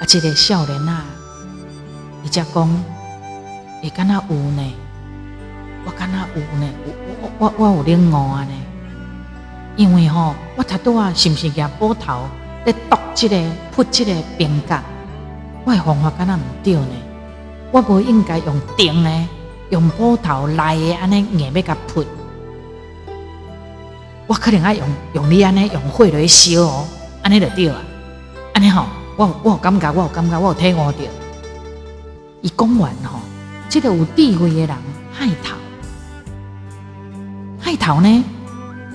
[0.00, 1.04] 啊，这个少年啊，
[2.24, 2.84] 伊则讲，
[3.82, 4.62] 会敢若有呢？
[5.84, 6.68] 我敢若有呢？
[7.20, 8.50] 我我我有领悟啊呢？
[9.78, 12.28] 因为吼，我头拄啊，是毋是举斧头？
[12.64, 14.76] 咧剁即个扑即个冰角，
[15.64, 16.88] 我的方法敢若毋对呢？
[17.70, 19.28] 我无应该用电呢，
[19.70, 22.04] 用斧头来的安尼硬要甲扑。
[24.26, 26.84] 我可能爱用用你安尼用火来烧哦，
[27.22, 27.76] 安尼就对啊。
[28.54, 28.84] 安尼吼，
[29.16, 30.98] 我我有感觉，我有感觉，我有体悟着。
[32.42, 33.20] 伊讲完吼，
[33.68, 34.70] 即个有智慧的人
[35.12, 35.54] 害头，
[37.60, 38.24] 害头呢？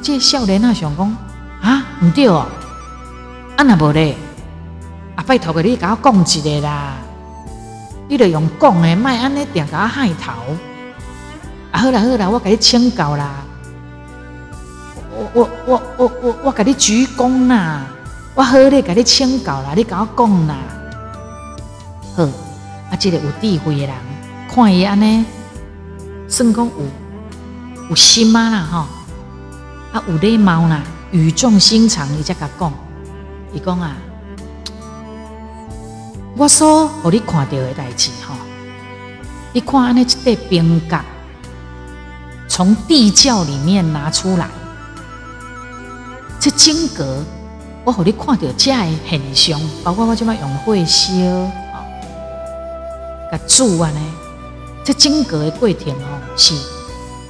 [0.03, 1.17] 即个少年啊想讲
[1.61, 2.45] 啊，毋对哦。
[3.55, 4.15] 啊，那无咧，
[5.15, 6.95] 啊，拜托个你甲我讲一个啦，
[8.09, 10.31] 你著用讲诶，莫安尼定甲我害头。
[11.71, 13.29] 啊，好啦好啦，我甲你请教啦，
[15.09, 17.85] 我我我我我我甲你鞠躬啦，
[18.35, 20.55] 我好咧，甲你请教啦，你甲我讲啦。
[22.17, 22.23] 好，
[22.91, 23.95] 啊，即个有智慧的人，
[24.53, 25.23] 看伊安尼，
[26.27, 26.73] 算讲有
[27.89, 28.85] 有心啊啦吼，
[29.93, 30.81] 啊有礼貌啦，
[31.11, 32.73] 语重心长，伊才甲讲。
[33.53, 33.95] 伊讲啊，
[36.35, 38.33] 我所互你看到的代志吼，
[39.53, 40.99] 你看安尼一块冰角，
[42.47, 44.49] 从地窖里面拿出来，
[46.39, 47.23] 这金格。
[47.85, 51.13] 我互你看到这的现象，包括我即摆用火烧，
[51.71, 51.85] 啊，
[53.31, 53.99] 甲煮安尼，
[54.83, 56.55] 这整个的过程哦，是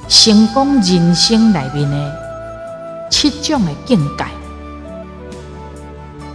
[0.08, 2.23] 成功人生内面的
[3.14, 4.24] 七种的境界。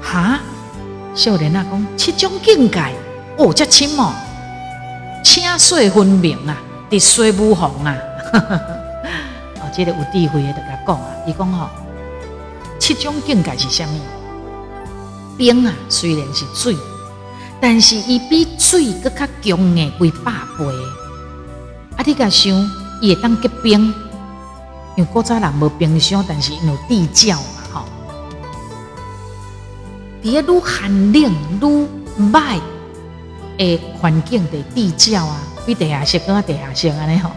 [0.01, 0.39] 哈，
[1.13, 2.79] 少年啊，讲七种境界，
[3.37, 4.13] 哦，这深哦，
[5.21, 6.55] 青水分明啊，
[6.89, 7.93] 滴水无红啊，
[9.59, 11.67] 哦，这个有智慧的，甲讲啊，伊讲吼。
[12.79, 13.99] 七种境界是啥物？
[15.37, 16.77] 冰啊，虽然是水，
[17.59, 20.65] 但是伊比水搁较强诶，几百倍。
[21.97, 22.53] 啊，你甲想，
[23.01, 23.93] 伊会当结冰，
[24.99, 27.85] 因为古早人无冰箱，但是有地窖嘛，吼。
[30.21, 31.87] 伫个愈寒冷愈
[32.33, 32.59] 歹
[33.59, 37.31] 诶环境的地窖啊，比地下室搁较地下室安尼吼。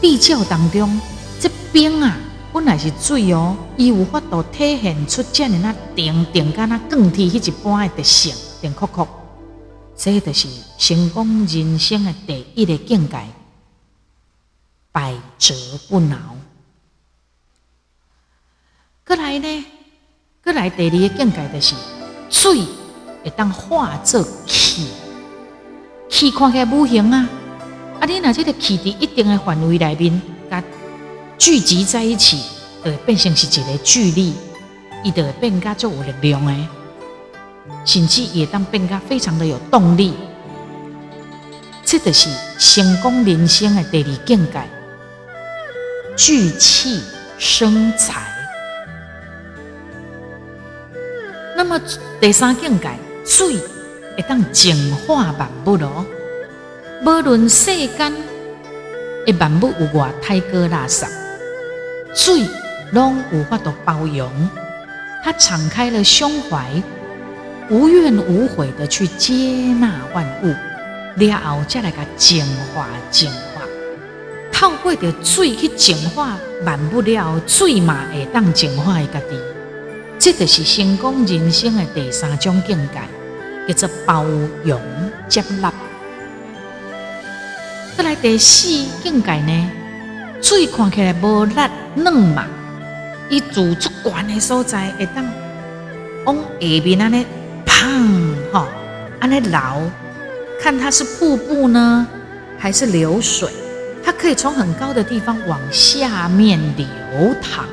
[0.00, 0.98] 地窖当中，
[1.38, 2.16] 这冰啊。
[2.54, 9.06] 本来是水哦，伊有法度体现出这样那定定甲那更替迄一般的特性，定酷酷。
[9.94, 13.18] 这就是成功人生的第一个境界，
[14.92, 15.54] 百折
[15.88, 16.16] 不挠。
[19.04, 19.64] 过来呢，
[20.44, 21.74] 过来第二个境界就是
[22.30, 22.64] 水
[23.24, 24.88] 会当化作气，
[26.08, 27.28] 气看起来无形啊，
[28.00, 30.62] 啊你若这个气伫一定的范围内面，甲。
[31.38, 32.40] 聚集在一起，
[32.84, 34.34] 就会变成是一个聚力，
[35.02, 36.68] 伊就会变加足有力量诶，
[37.84, 40.14] 甚至也当变加非常的有动力。
[41.84, 42.30] 这就是
[42.60, 44.62] 成功人生的第二境界：
[46.16, 47.02] 聚气
[47.38, 48.22] 生财。
[51.56, 51.80] 那么
[52.20, 52.90] 第三境界，
[53.24, 53.56] 水
[54.16, 56.04] 会当净化万物咯，
[57.04, 58.12] 无论世间
[59.26, 61.06] 的万物有偌太过垃圾。
[62.14, 62.46] 水
[62.92, 64.30] 拢无法度包容，
[65.24, 66.66] 他敞开了胸怀，
[67.70, 69.32] 无怨无悔的去接
[69.80, 70.54] 纳万物，
[71.16, 72.44] 然后再来个净
[72.74, 73.30] 化净，
[74.52, 79.36] 透过着水去净化万物了，水嘛会当净化伊家己，
[80.18, 84.24] 这就是成功人生的第三种境界，叫做包
[84.62, 84.80] 容
[85.28, 85.72] 接纳。
[87.96, 88.68] 再来第四
[89.02, 89.70] 境界呢？
[90.40, 91.54] 水看起来无力
[91.94, 92.44] 软嘛，
[93.28, 95.24] 伊住足悬的所在会当
[96.24, 97.26] 往下面安尼
[97.64, 98.66] 砰吼，
[99.20, 99.60] 安尼流，
[100.60, 102.06] 看它是瀑布呢，
[102.58, 103.48] 还是流水？
[104.12, 106.86] 可以从很高的地方往下面流
[107.40, 107.64] 淌。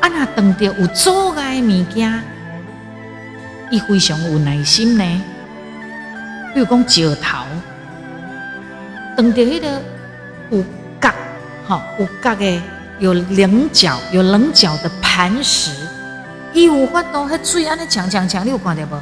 [0.00, 2.22] 啊，那等着有阻碍物件，
[3.70, 5.04] 伊非常有耐心呢。
[6.52, 7.44] 比如讲石头，
[9.16, 9.82] 等着迄个
[10.50, 10.64] 有。
[11.66, 12.62] 好，有角的，
[12.98, 15.70] 有棱角，有棱角的磐石，
[16.52, 19.00] 伊有法度，迄水安尼强强强，你有看到无？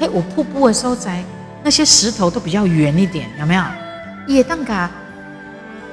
[0.00, 1.22] 迄有瀑布的所在，
[1.62, 3.62] 那些石头都比较圆一点，有没有？
[4.26, 4.90] 也当个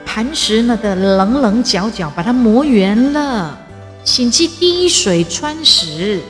[0.06, 3.58] 磐石呢的棱棱角角，把它磨圆了，
[4.06, 6.22] 甚至滴水穿石，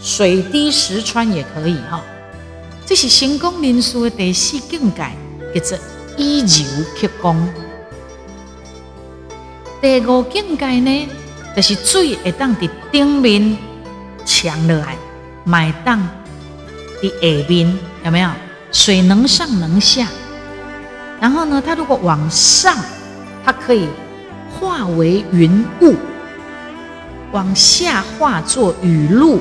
[0.00, 2.02] 水滴石穿也可以哈。
[2.86, 5.10] 这是成功人士的第四境界，
[5.54, 5.78] 叫做
[6.16, 7.48] 以柔克刚。
[9.82, 11.08] 第五境界呢，
[11.54, 13.56] 就是水会当伫顶面
[14.24, 14.96] 强落来，
[15.44, 16.00] 麦当
[17.02, 18.30] 伫下面有没有？
[18.72, 20.06] 水能上能下，
[21.20, 22.76] 然后呢，它如果往上，
[23.50, 23.88] 它可以
[24.48, 25.92] 化为云雾；
[27.32, 29.40] 往下化作雨露。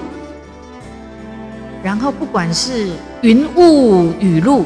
[1.84, 2.89] 然后不管是
[3.22, 4.66] 云雾雨露，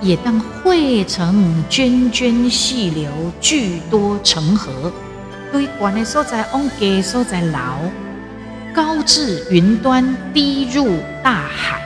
[0.00, 4.90] 也当汇成涓涓细流，聚多成河。
[5.52, 7.60] 对远的所在往低所在流，
[8.74, 10.88] 高至云端，低入
[11.22, 11.82] 大海。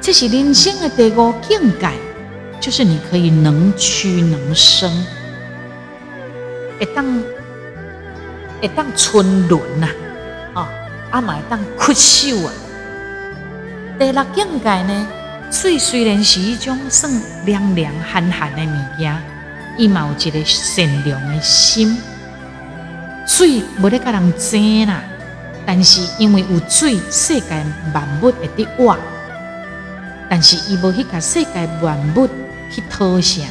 [0.00, 1.90] 这是人生的第五境界，
[2.60, 4.88] 就是你可以能屈能伸，
[6.80, 7.22] 会当
[8.60, 9.86] 会当春轮呐，
[10.54, 10.66] 哦，
[11.10, 12.52] 阿买当屈秀啊。
[13.98, 15.06] 第六境界呢，
[15.52, 17.12] 水虽然是一种算
[17.44, 19.14] 凉凉寒寒的物件，
[19.76, 21.98] 伊嘛有一个善良的心。
[23.26, 25.02] 水无咧甲人争啦，
[25.66, 27.62] 但是因为有水，世界
[27.94, 28.96] 万物会得活。
[30.30, 32.26] 但是伊无去甲世界万物
[32.70, 33.42] 去讨啥，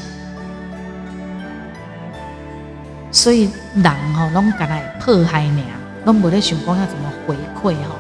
[3.11, 5.63] 所以人吼拢干来迫害尔，
[6.05, 7.95] 拢无咧想讲要怎么回馈吼。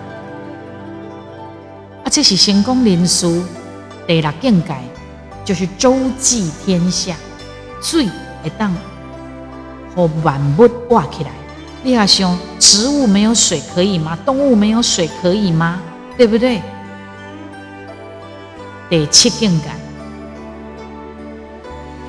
[2.03, 3.25] 啊，这是成功人士
[4.07, 4.75] 第六境界，
[5.43, 7.15] 就是周济天下，
[7.81, 8.05] 水
[8.43, 8.73] 会当
[9.95, 11.31] 和万物挂起来。
[11.81, 14.17] 你也想，植物没有水可以吗？
[14.25, 15.81] 动物没有水可以吗？
[16.17, 16.61] 对不对？
[18.89, 19.67] 第七境界，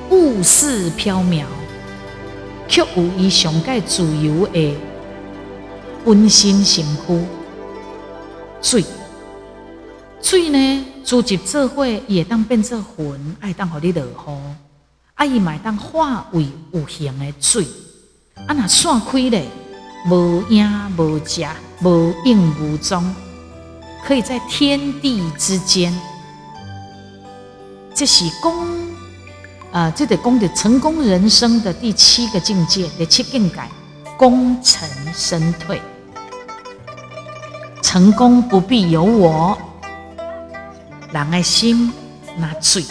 [0.09, 1.45] 物事飘渺，
[2.71, 4.73] 却有伊上界自由的
[6.05, 7.27] 温馨身躯。
[8.61, 8.85] 水，
[10.21, 14.55] 水呢，组入做伙也当变做云，爱当互你落雨，
[15.15, 17.67] 啊，伊嘛会当化为有形的水。
[18.47, 19.45] 啊，若散开咧，
[20.09, 20.65] 无影
[20.97, 21.45] 无迹，
[21.83, 23.13] 无影无踪，
[24.07, 25.93] 可以在天地之间。
[27.93, 28.80] 这是功，
[29.71, 33.55] 啊，这得功的成功人生的第七个境界第七境界，
[34.17, 35.79] 功成身退，
[37.81, 39.57] 成功不必有我，
[41.13, 41.89] 人的心
[42.37, 42.83] 那水，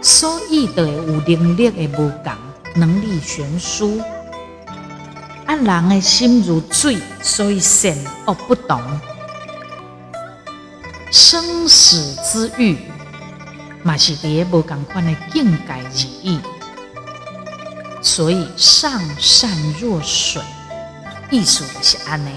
[0.00, 2.32] 所以的有能力的无同，
[2.76, 4.00] 能力悬殊，
[5.46, 7.92] 啊，人的心如水，所以善
[8.26, 8.80] 恶不同，
[11.10, 12.78] 生死之欲。
[13.84, 16.40] 嘛是伫个无共款的境界而已，
[18.00, 20.40] 所以上善若水，
[21.30, 22.30] 意思是安尼，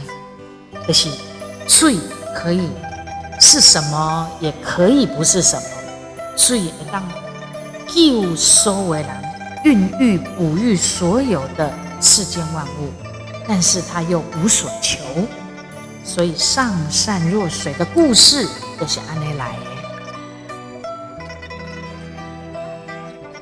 [0.85, 1.09] 就是
[1.65, 1.95] 水
[2.35, 2.69] 可以
[3.39, 5.63] 是什么，也可以不是什么，
[6.35, 7.01] 水会当
[7.87, 9.07] 救所有人，
[9.63, 12.91] 孕育哺育所有的世间万物，
[13.47, 14.99] 但是它又无所求，
[16.03, 18.45] 所以上善若水的故事
[18.77, 19.55] 就是安尼来。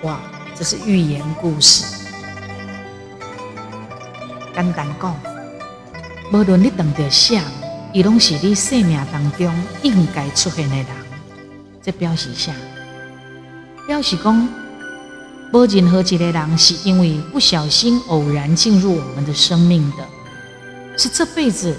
[0.06, 0.20] 哇，
[0.56, 1.84] 这是寓言故事。
[4.54, 5.16] 简单讲，
[6.32, 7.42] 无论你等着啥，
[7.92, 9.52] 伊拢是你生命当中
[9.82, 10.86] 应该出现的人。
[11.82, 12.54] 这表示啥？
[13.88, 14.48] 表示讲，
[15.52, 20.06] 无任何一个人是因为不小心偶然进入我们的生命的，
[21.00, 21.76] 是这辈子，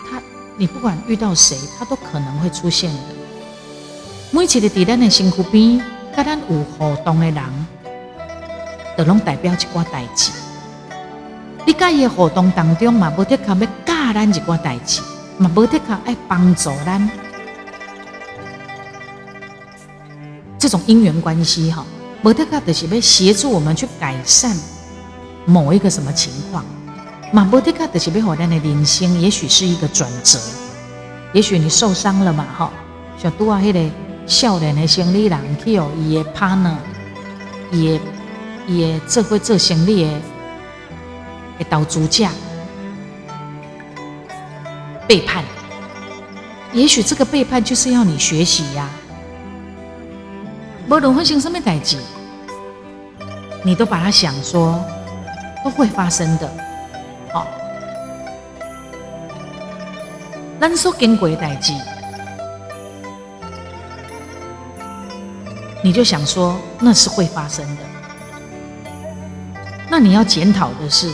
[0.00, 0.20] 他
[0.56, 3.19] 你不管遇到谁，他都可能会出现的。
[4.32, 5.82] 每一个伫咱的身躯边，
[6.14, 7.42] 甲咱有互动的人，
[8.96, 10.30] 都拢代表一寡代志。
[11.66, 15.00] 你甲伊的互动当中嘛，无得靠要教咱一寡代志，
[15.36, 17.10] 嘛无得靠爱帮助咱。
[20.60, 21.84] 这种因缘关系哈，
[22.22, 24.56] 无得靠就是要协助我们去改善
[25.44, 26.64] 某一个什么情况，
[27.32, 30.38] 嘛无得靠就是要互咱的人生，也许是一个转折。
[31.32, 32.70] 也许你受伤了嘛，哈，
[33.20, 33.90] 像拄啊迄个。
[34.30, 36.76] 少年的生理人去哦，伊的 partner，
[37.72, 38.00] 伊的
[38.68, 40.10] 伊的做会做生理的
[41.58, 42.28] 的投资者
[45.08, 45.42] 背叛，
[46.72, 48.88] 也许这个背叛就是要你学习呀。
[50.88, 51.96] 无论发生什么代志，
[53.64, 54.80] 你都把它想说
[55.64, 56.48] 都会发生的，
[57.32, 57.48] 好。
[60.60, 61.72] 咱所经过的代志。
[65.82, 67.82] 你就想说那是会发生的，
[69.88, 71.10] 那你要检讨的是，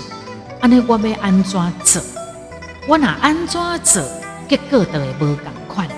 [0.60, 2.02] 安尼我要安怎做？
[2.88, 4.02] 我哪安怎做，
[4.48, 5.88] 结果都会无共款。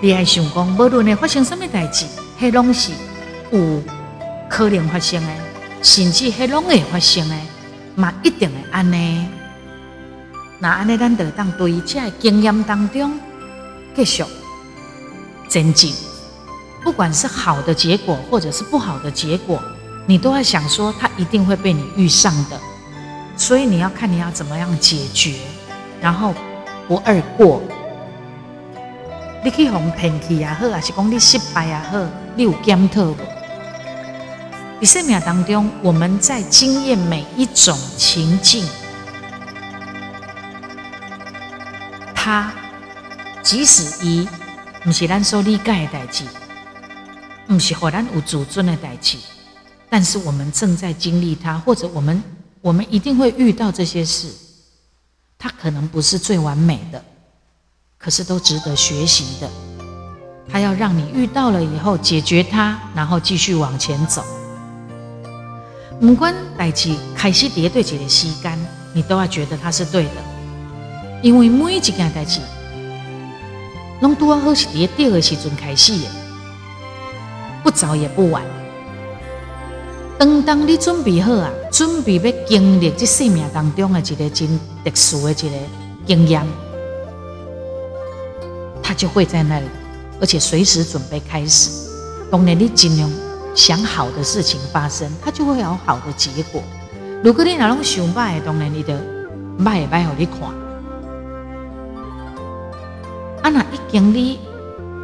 [0.00, 2.06] 你爱想讲，无论会发生什么代志，
[2.40, 2.92] 迄拢是
[3.50, 3.82] 有
[4.48, 5.28] 可能发生的，
[5.82, 7.34] 甚至迄拢会发生的，
[7.94, 9.28] 嘛一定会安尼。
[10.58, 13.18] 那安尼，咱就当对这经验当中
[13.94, 14.24] 继续
[15.48, 15.94] 增进。
[16.88, 19.62] 不管是好的结果，或者是不好的结果，
[20.06, 22.58] 你都要想说，他一定会被你遇上的。
[23.36, 25.34] 所以你要看你要怎么样解决，
[26.00, 26.32] 然后
[26.88, 27.60] 不二过。
[29.44, 31.98] 你去哄骗去也好，还是讲你失败也好，
[32.34, 33.22] 你有检讨不？
[34.80, 38.66] 在生命当中，我们在经验每一种情境，
[42.14, 42.50] 他
[43.42, 44.26] 即使以
[44.82, 46.24] 不是咱所理解的代志。
[47.48, 49.16] 不是和咱有自尊的代志，
[49.88, 52.22] 但是我们正在经历它，或者我们
[52.60, 54.28] 我们一定会遇到这些事。
[55.38, 57.02] 它可能不是最完美的，
[57.96, 59.48] 可是都值得学习的。
[60.46, 64.22] 它要让你遇到了以后解决它，然后继续往前走。
[66.00, 68.58] 不管代志开始伫对一个时间，
[68.92, 70.22] 你都要觉得它是对的，
[71.22, 72.40] 因为每一件代志，
[74.02, 76.08] 拢拄好是伫对的时阵开始的，
[77.68, 78.42] 不早也不晚。
[80.18, 85.50] 当当你准备好啊，准备要经历这生命当中的一个真特殊的一个
[86.06, 86.42] 经验，
[88.82, 89.66] 它就会在那里，
[90.18, 91.70] 而且随时准备开始。
[92.30, 93.10] 当然，你尽量
[93.54, 96.62] 想好的事情发生，它就会有好的结果。
[97.22, 98.94] 如果你哪拢想歹，当然你就
[99.62, 100.40] 歹歹互你看。
[103.42, 104.40] 啊，那一经历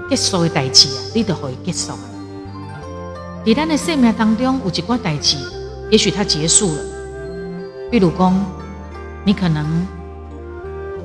[0.08, 1.92] 结束的代志啊，你就可以结束。
[3.46, 5.36] 在咱的生命当中，有一寡代志，
[5.90, 6.82] 也许它结束了。
[7.90, 8.34] 比如讲，
[9.22, 9.86] 你可能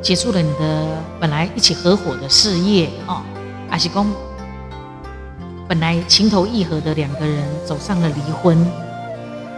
[0.01, 0.87] 结束了你的
[1.19, 3.21] 本来一起合伙的事业哦，
[3.69, 4.09] 还是讲
[5.67, 8.65] 本来情投意合的两个人走上了离婚，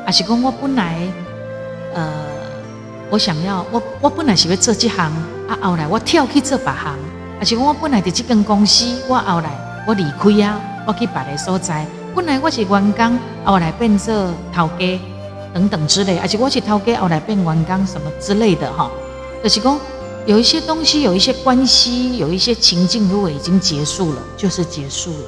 [0.04, 1.08] 还是讲我本来
[1.94, 2.12] 呃，
[3.12, 5.12] 我想要我我本来是要做这行，
[5.48, 6.98] 啊后来我跳去做别行，
[7.38, 9.52] 还是讲我本来在这间公司，我后来
[9.88, 11.86] 我离开啊，我去别个所在。
[12.14, 14.14] 本来我是员工，后来变做
[14.54, 15.00] 头家
[15.54, 18.92] 等等之类，而且我是头家，后来变员工什么之类的哈。
[19.42, 19.80] 就是讲
[20.26, 25.26] 有一些东西，有一些关系，有一些情境，如果已经结束了，就是结束了。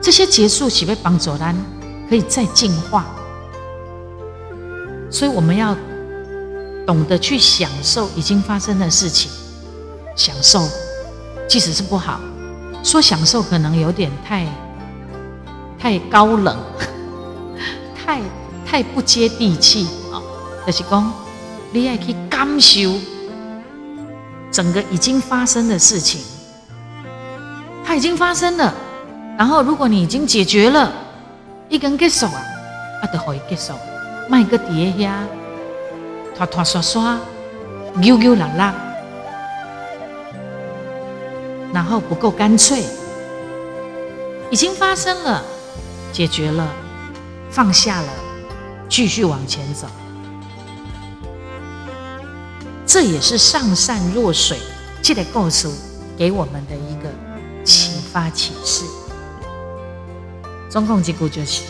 [0.00, 1.56] 这些结束岂被帮助咱
[2.08, 3.06] 可以再进化？
[5.10, 5.74] 所以我们要
[6.86, 9.30] 懂得去享受已经发生的事情，
[10.14, 10.68] 享受，
[11.48, 12.20] 即使是不好，
[12.84, 14.46] 说享受可能有点太。
[15.82, 16.56] 太高冷，
[17.92, 18.20] 太
[18.64, 20.22] 太不接地气啊！
[20.64, 21.12] 就是讲，
[21.72, 22.94] 你要去感受
[24.52, 26.20] 整个已经发生的事情，
[27.84, 28.72] 它已经发生了。
[29.36, 30.92] 然后，如果你已经解决了，
[31.68, 32.40] 一根结束啊，
[33.02, 33.72] 啊，就可以结束。
[34.28, 35.24] 卖个碟呀，
[36.36, 37.18] 拖拖刷刷，
[37.94, 38.74] 扭扭拉拉，
[41.72, 42.84] 然后不够干脆，
[44.48, 45.42] 已经发生了。
[46.12, 46.70] 解决了，
[47.50, 48.08] 放下了，
[48.88, 49.86] 继续往前走。
[52.84, 54.58] 这也是上善若水，
[55.00, 55.72] 记得告诉
[56.18, 57.08] 给我们的一个
[57.64, 58.84] 启发启示。
[60.68, 61.62] 中共结构就是，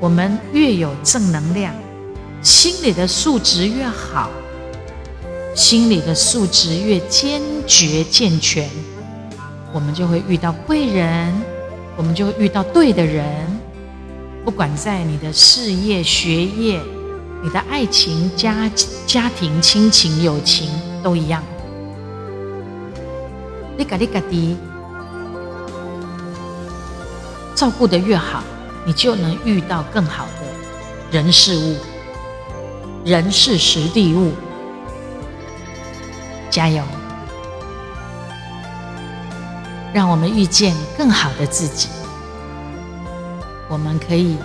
[0.00, 1.74] 我们越有正能量，
[2.42, 4.30] 心里的素质越好，
[5.56, 8.68] 心里的素质越坚决健全，
[9.72, 11.32] 我们就会遇到贵人，
[11.96, 13.53] 我们就会遇到对的人。
[14.44, 16.78] 不管在你的事业、学业、
[17.42, 18.70] 你的爱情、家
[19.06, 20.68] 家庭、亲情、友情，
[21.02, 21.42] 都一样。
[23.76, 24.56] 你嘎你嘎滴
[27.54, 28.44] 照顾的越好，
[28.84, 31.76] 你就能遇到更好的人事物，
[33.04, 34.32] 人事实地物。
[36.50, 36.84] 加油，
[39.92, 41.88] 让我们遇见更好的自己。
[43.68, 44.36] 我们可以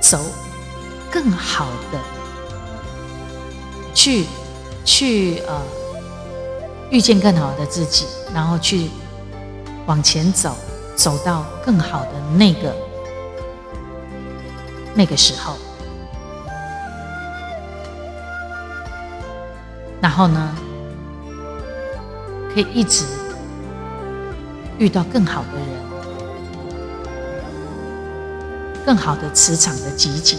[0.00, 0.18] 走
[1.10, 1.98] 更好的，
[3.94, 4.26] 去
[4.84, 5.62] 去呃
[6.90, 8.90] 遇见更好的自己，然后去
[9.86, 10.56] 往前走，
[10.96, 12.74] 走到更好的那个
[14.94, 15.56] 那个时候，
[20.00, 20.54] 然后呢，
[22.52, 23.04] 可以一直
[24.78, 25.91] 遇到更好的人。
[28.84, 30.36] 更好的磁场的集结，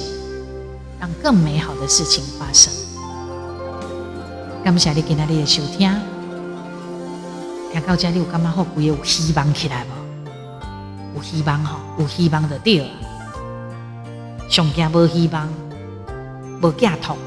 [1.00, 2.72] 让更美好的事情发生。
[4.64, 5.90] 感谢你今天的收听，
[7.72, 11.18] 听到这里有感觉好，规个有希望起来无？
[11.18, 12.88] 有希望吼，有希望就对了。
[14.50, 15.48] 上惊无希望，
[16.62, 17.18] 无寄托，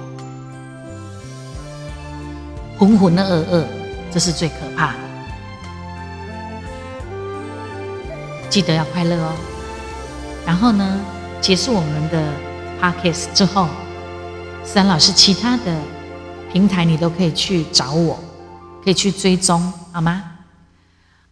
[2.78, 3.64] 浑浑噩噩，
[4.10, 4.98] 这是最可怕的。
[8.50, 9.32] 记得要快乐哦。
[10.46, 11.00] 然后呢，
[11.40, 12.32] 结束我们的
[12.80, 13.68] podcast 之后，
[14.64, 15.76] 三老师其他的
[16.52, 18.18] 平台你都可以去找我，
[18.84, 19.60] 可以去追踪，
[19.92, 20.22] 好吗？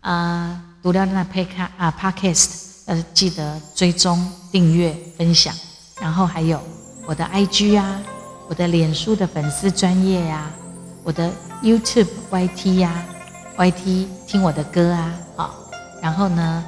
[0.01, 2.49] 啊，读了那 p 卡啊 podcast，
[2.87, 5.55] 呃，记得追踪、订阅、分享，
[6.01, 6.61] 然后还有
[7.07, 8.01] 我的 IG 啊，
[8.49, 10.51] 我的脸书的粉丝专业呀，
[11.05, 11.31] 我的
[11.63, 12.93] YouTube YT 呀
[13.57, 15.55] ，YT 听我的歌啊，好，
[16.03, 16.65] 然后呢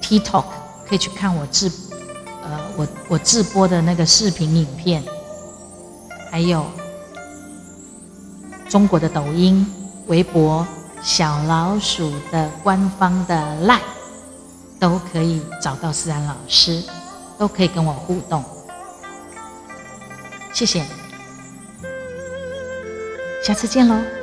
[0.00, 0.59] ，TikTok。
[0.90, 1.70] 可以去看我直，
[2.42, 5.00] 呃，我我直播的那个视频影片，
[6.32, 6.66] 还有
[8.68, 9.64] 中国的抖音、
[10.08, 10.66] 微博、
[11.00, 13.78] 小老鼠的官方的 Line，
[14.80, 16.82] 都可以找到思然老师，
[17.38, 18.44] 都可以跟我互动。
[20.52, 20.84] 谢谢，
[23.44, 24.19] 下次见喽。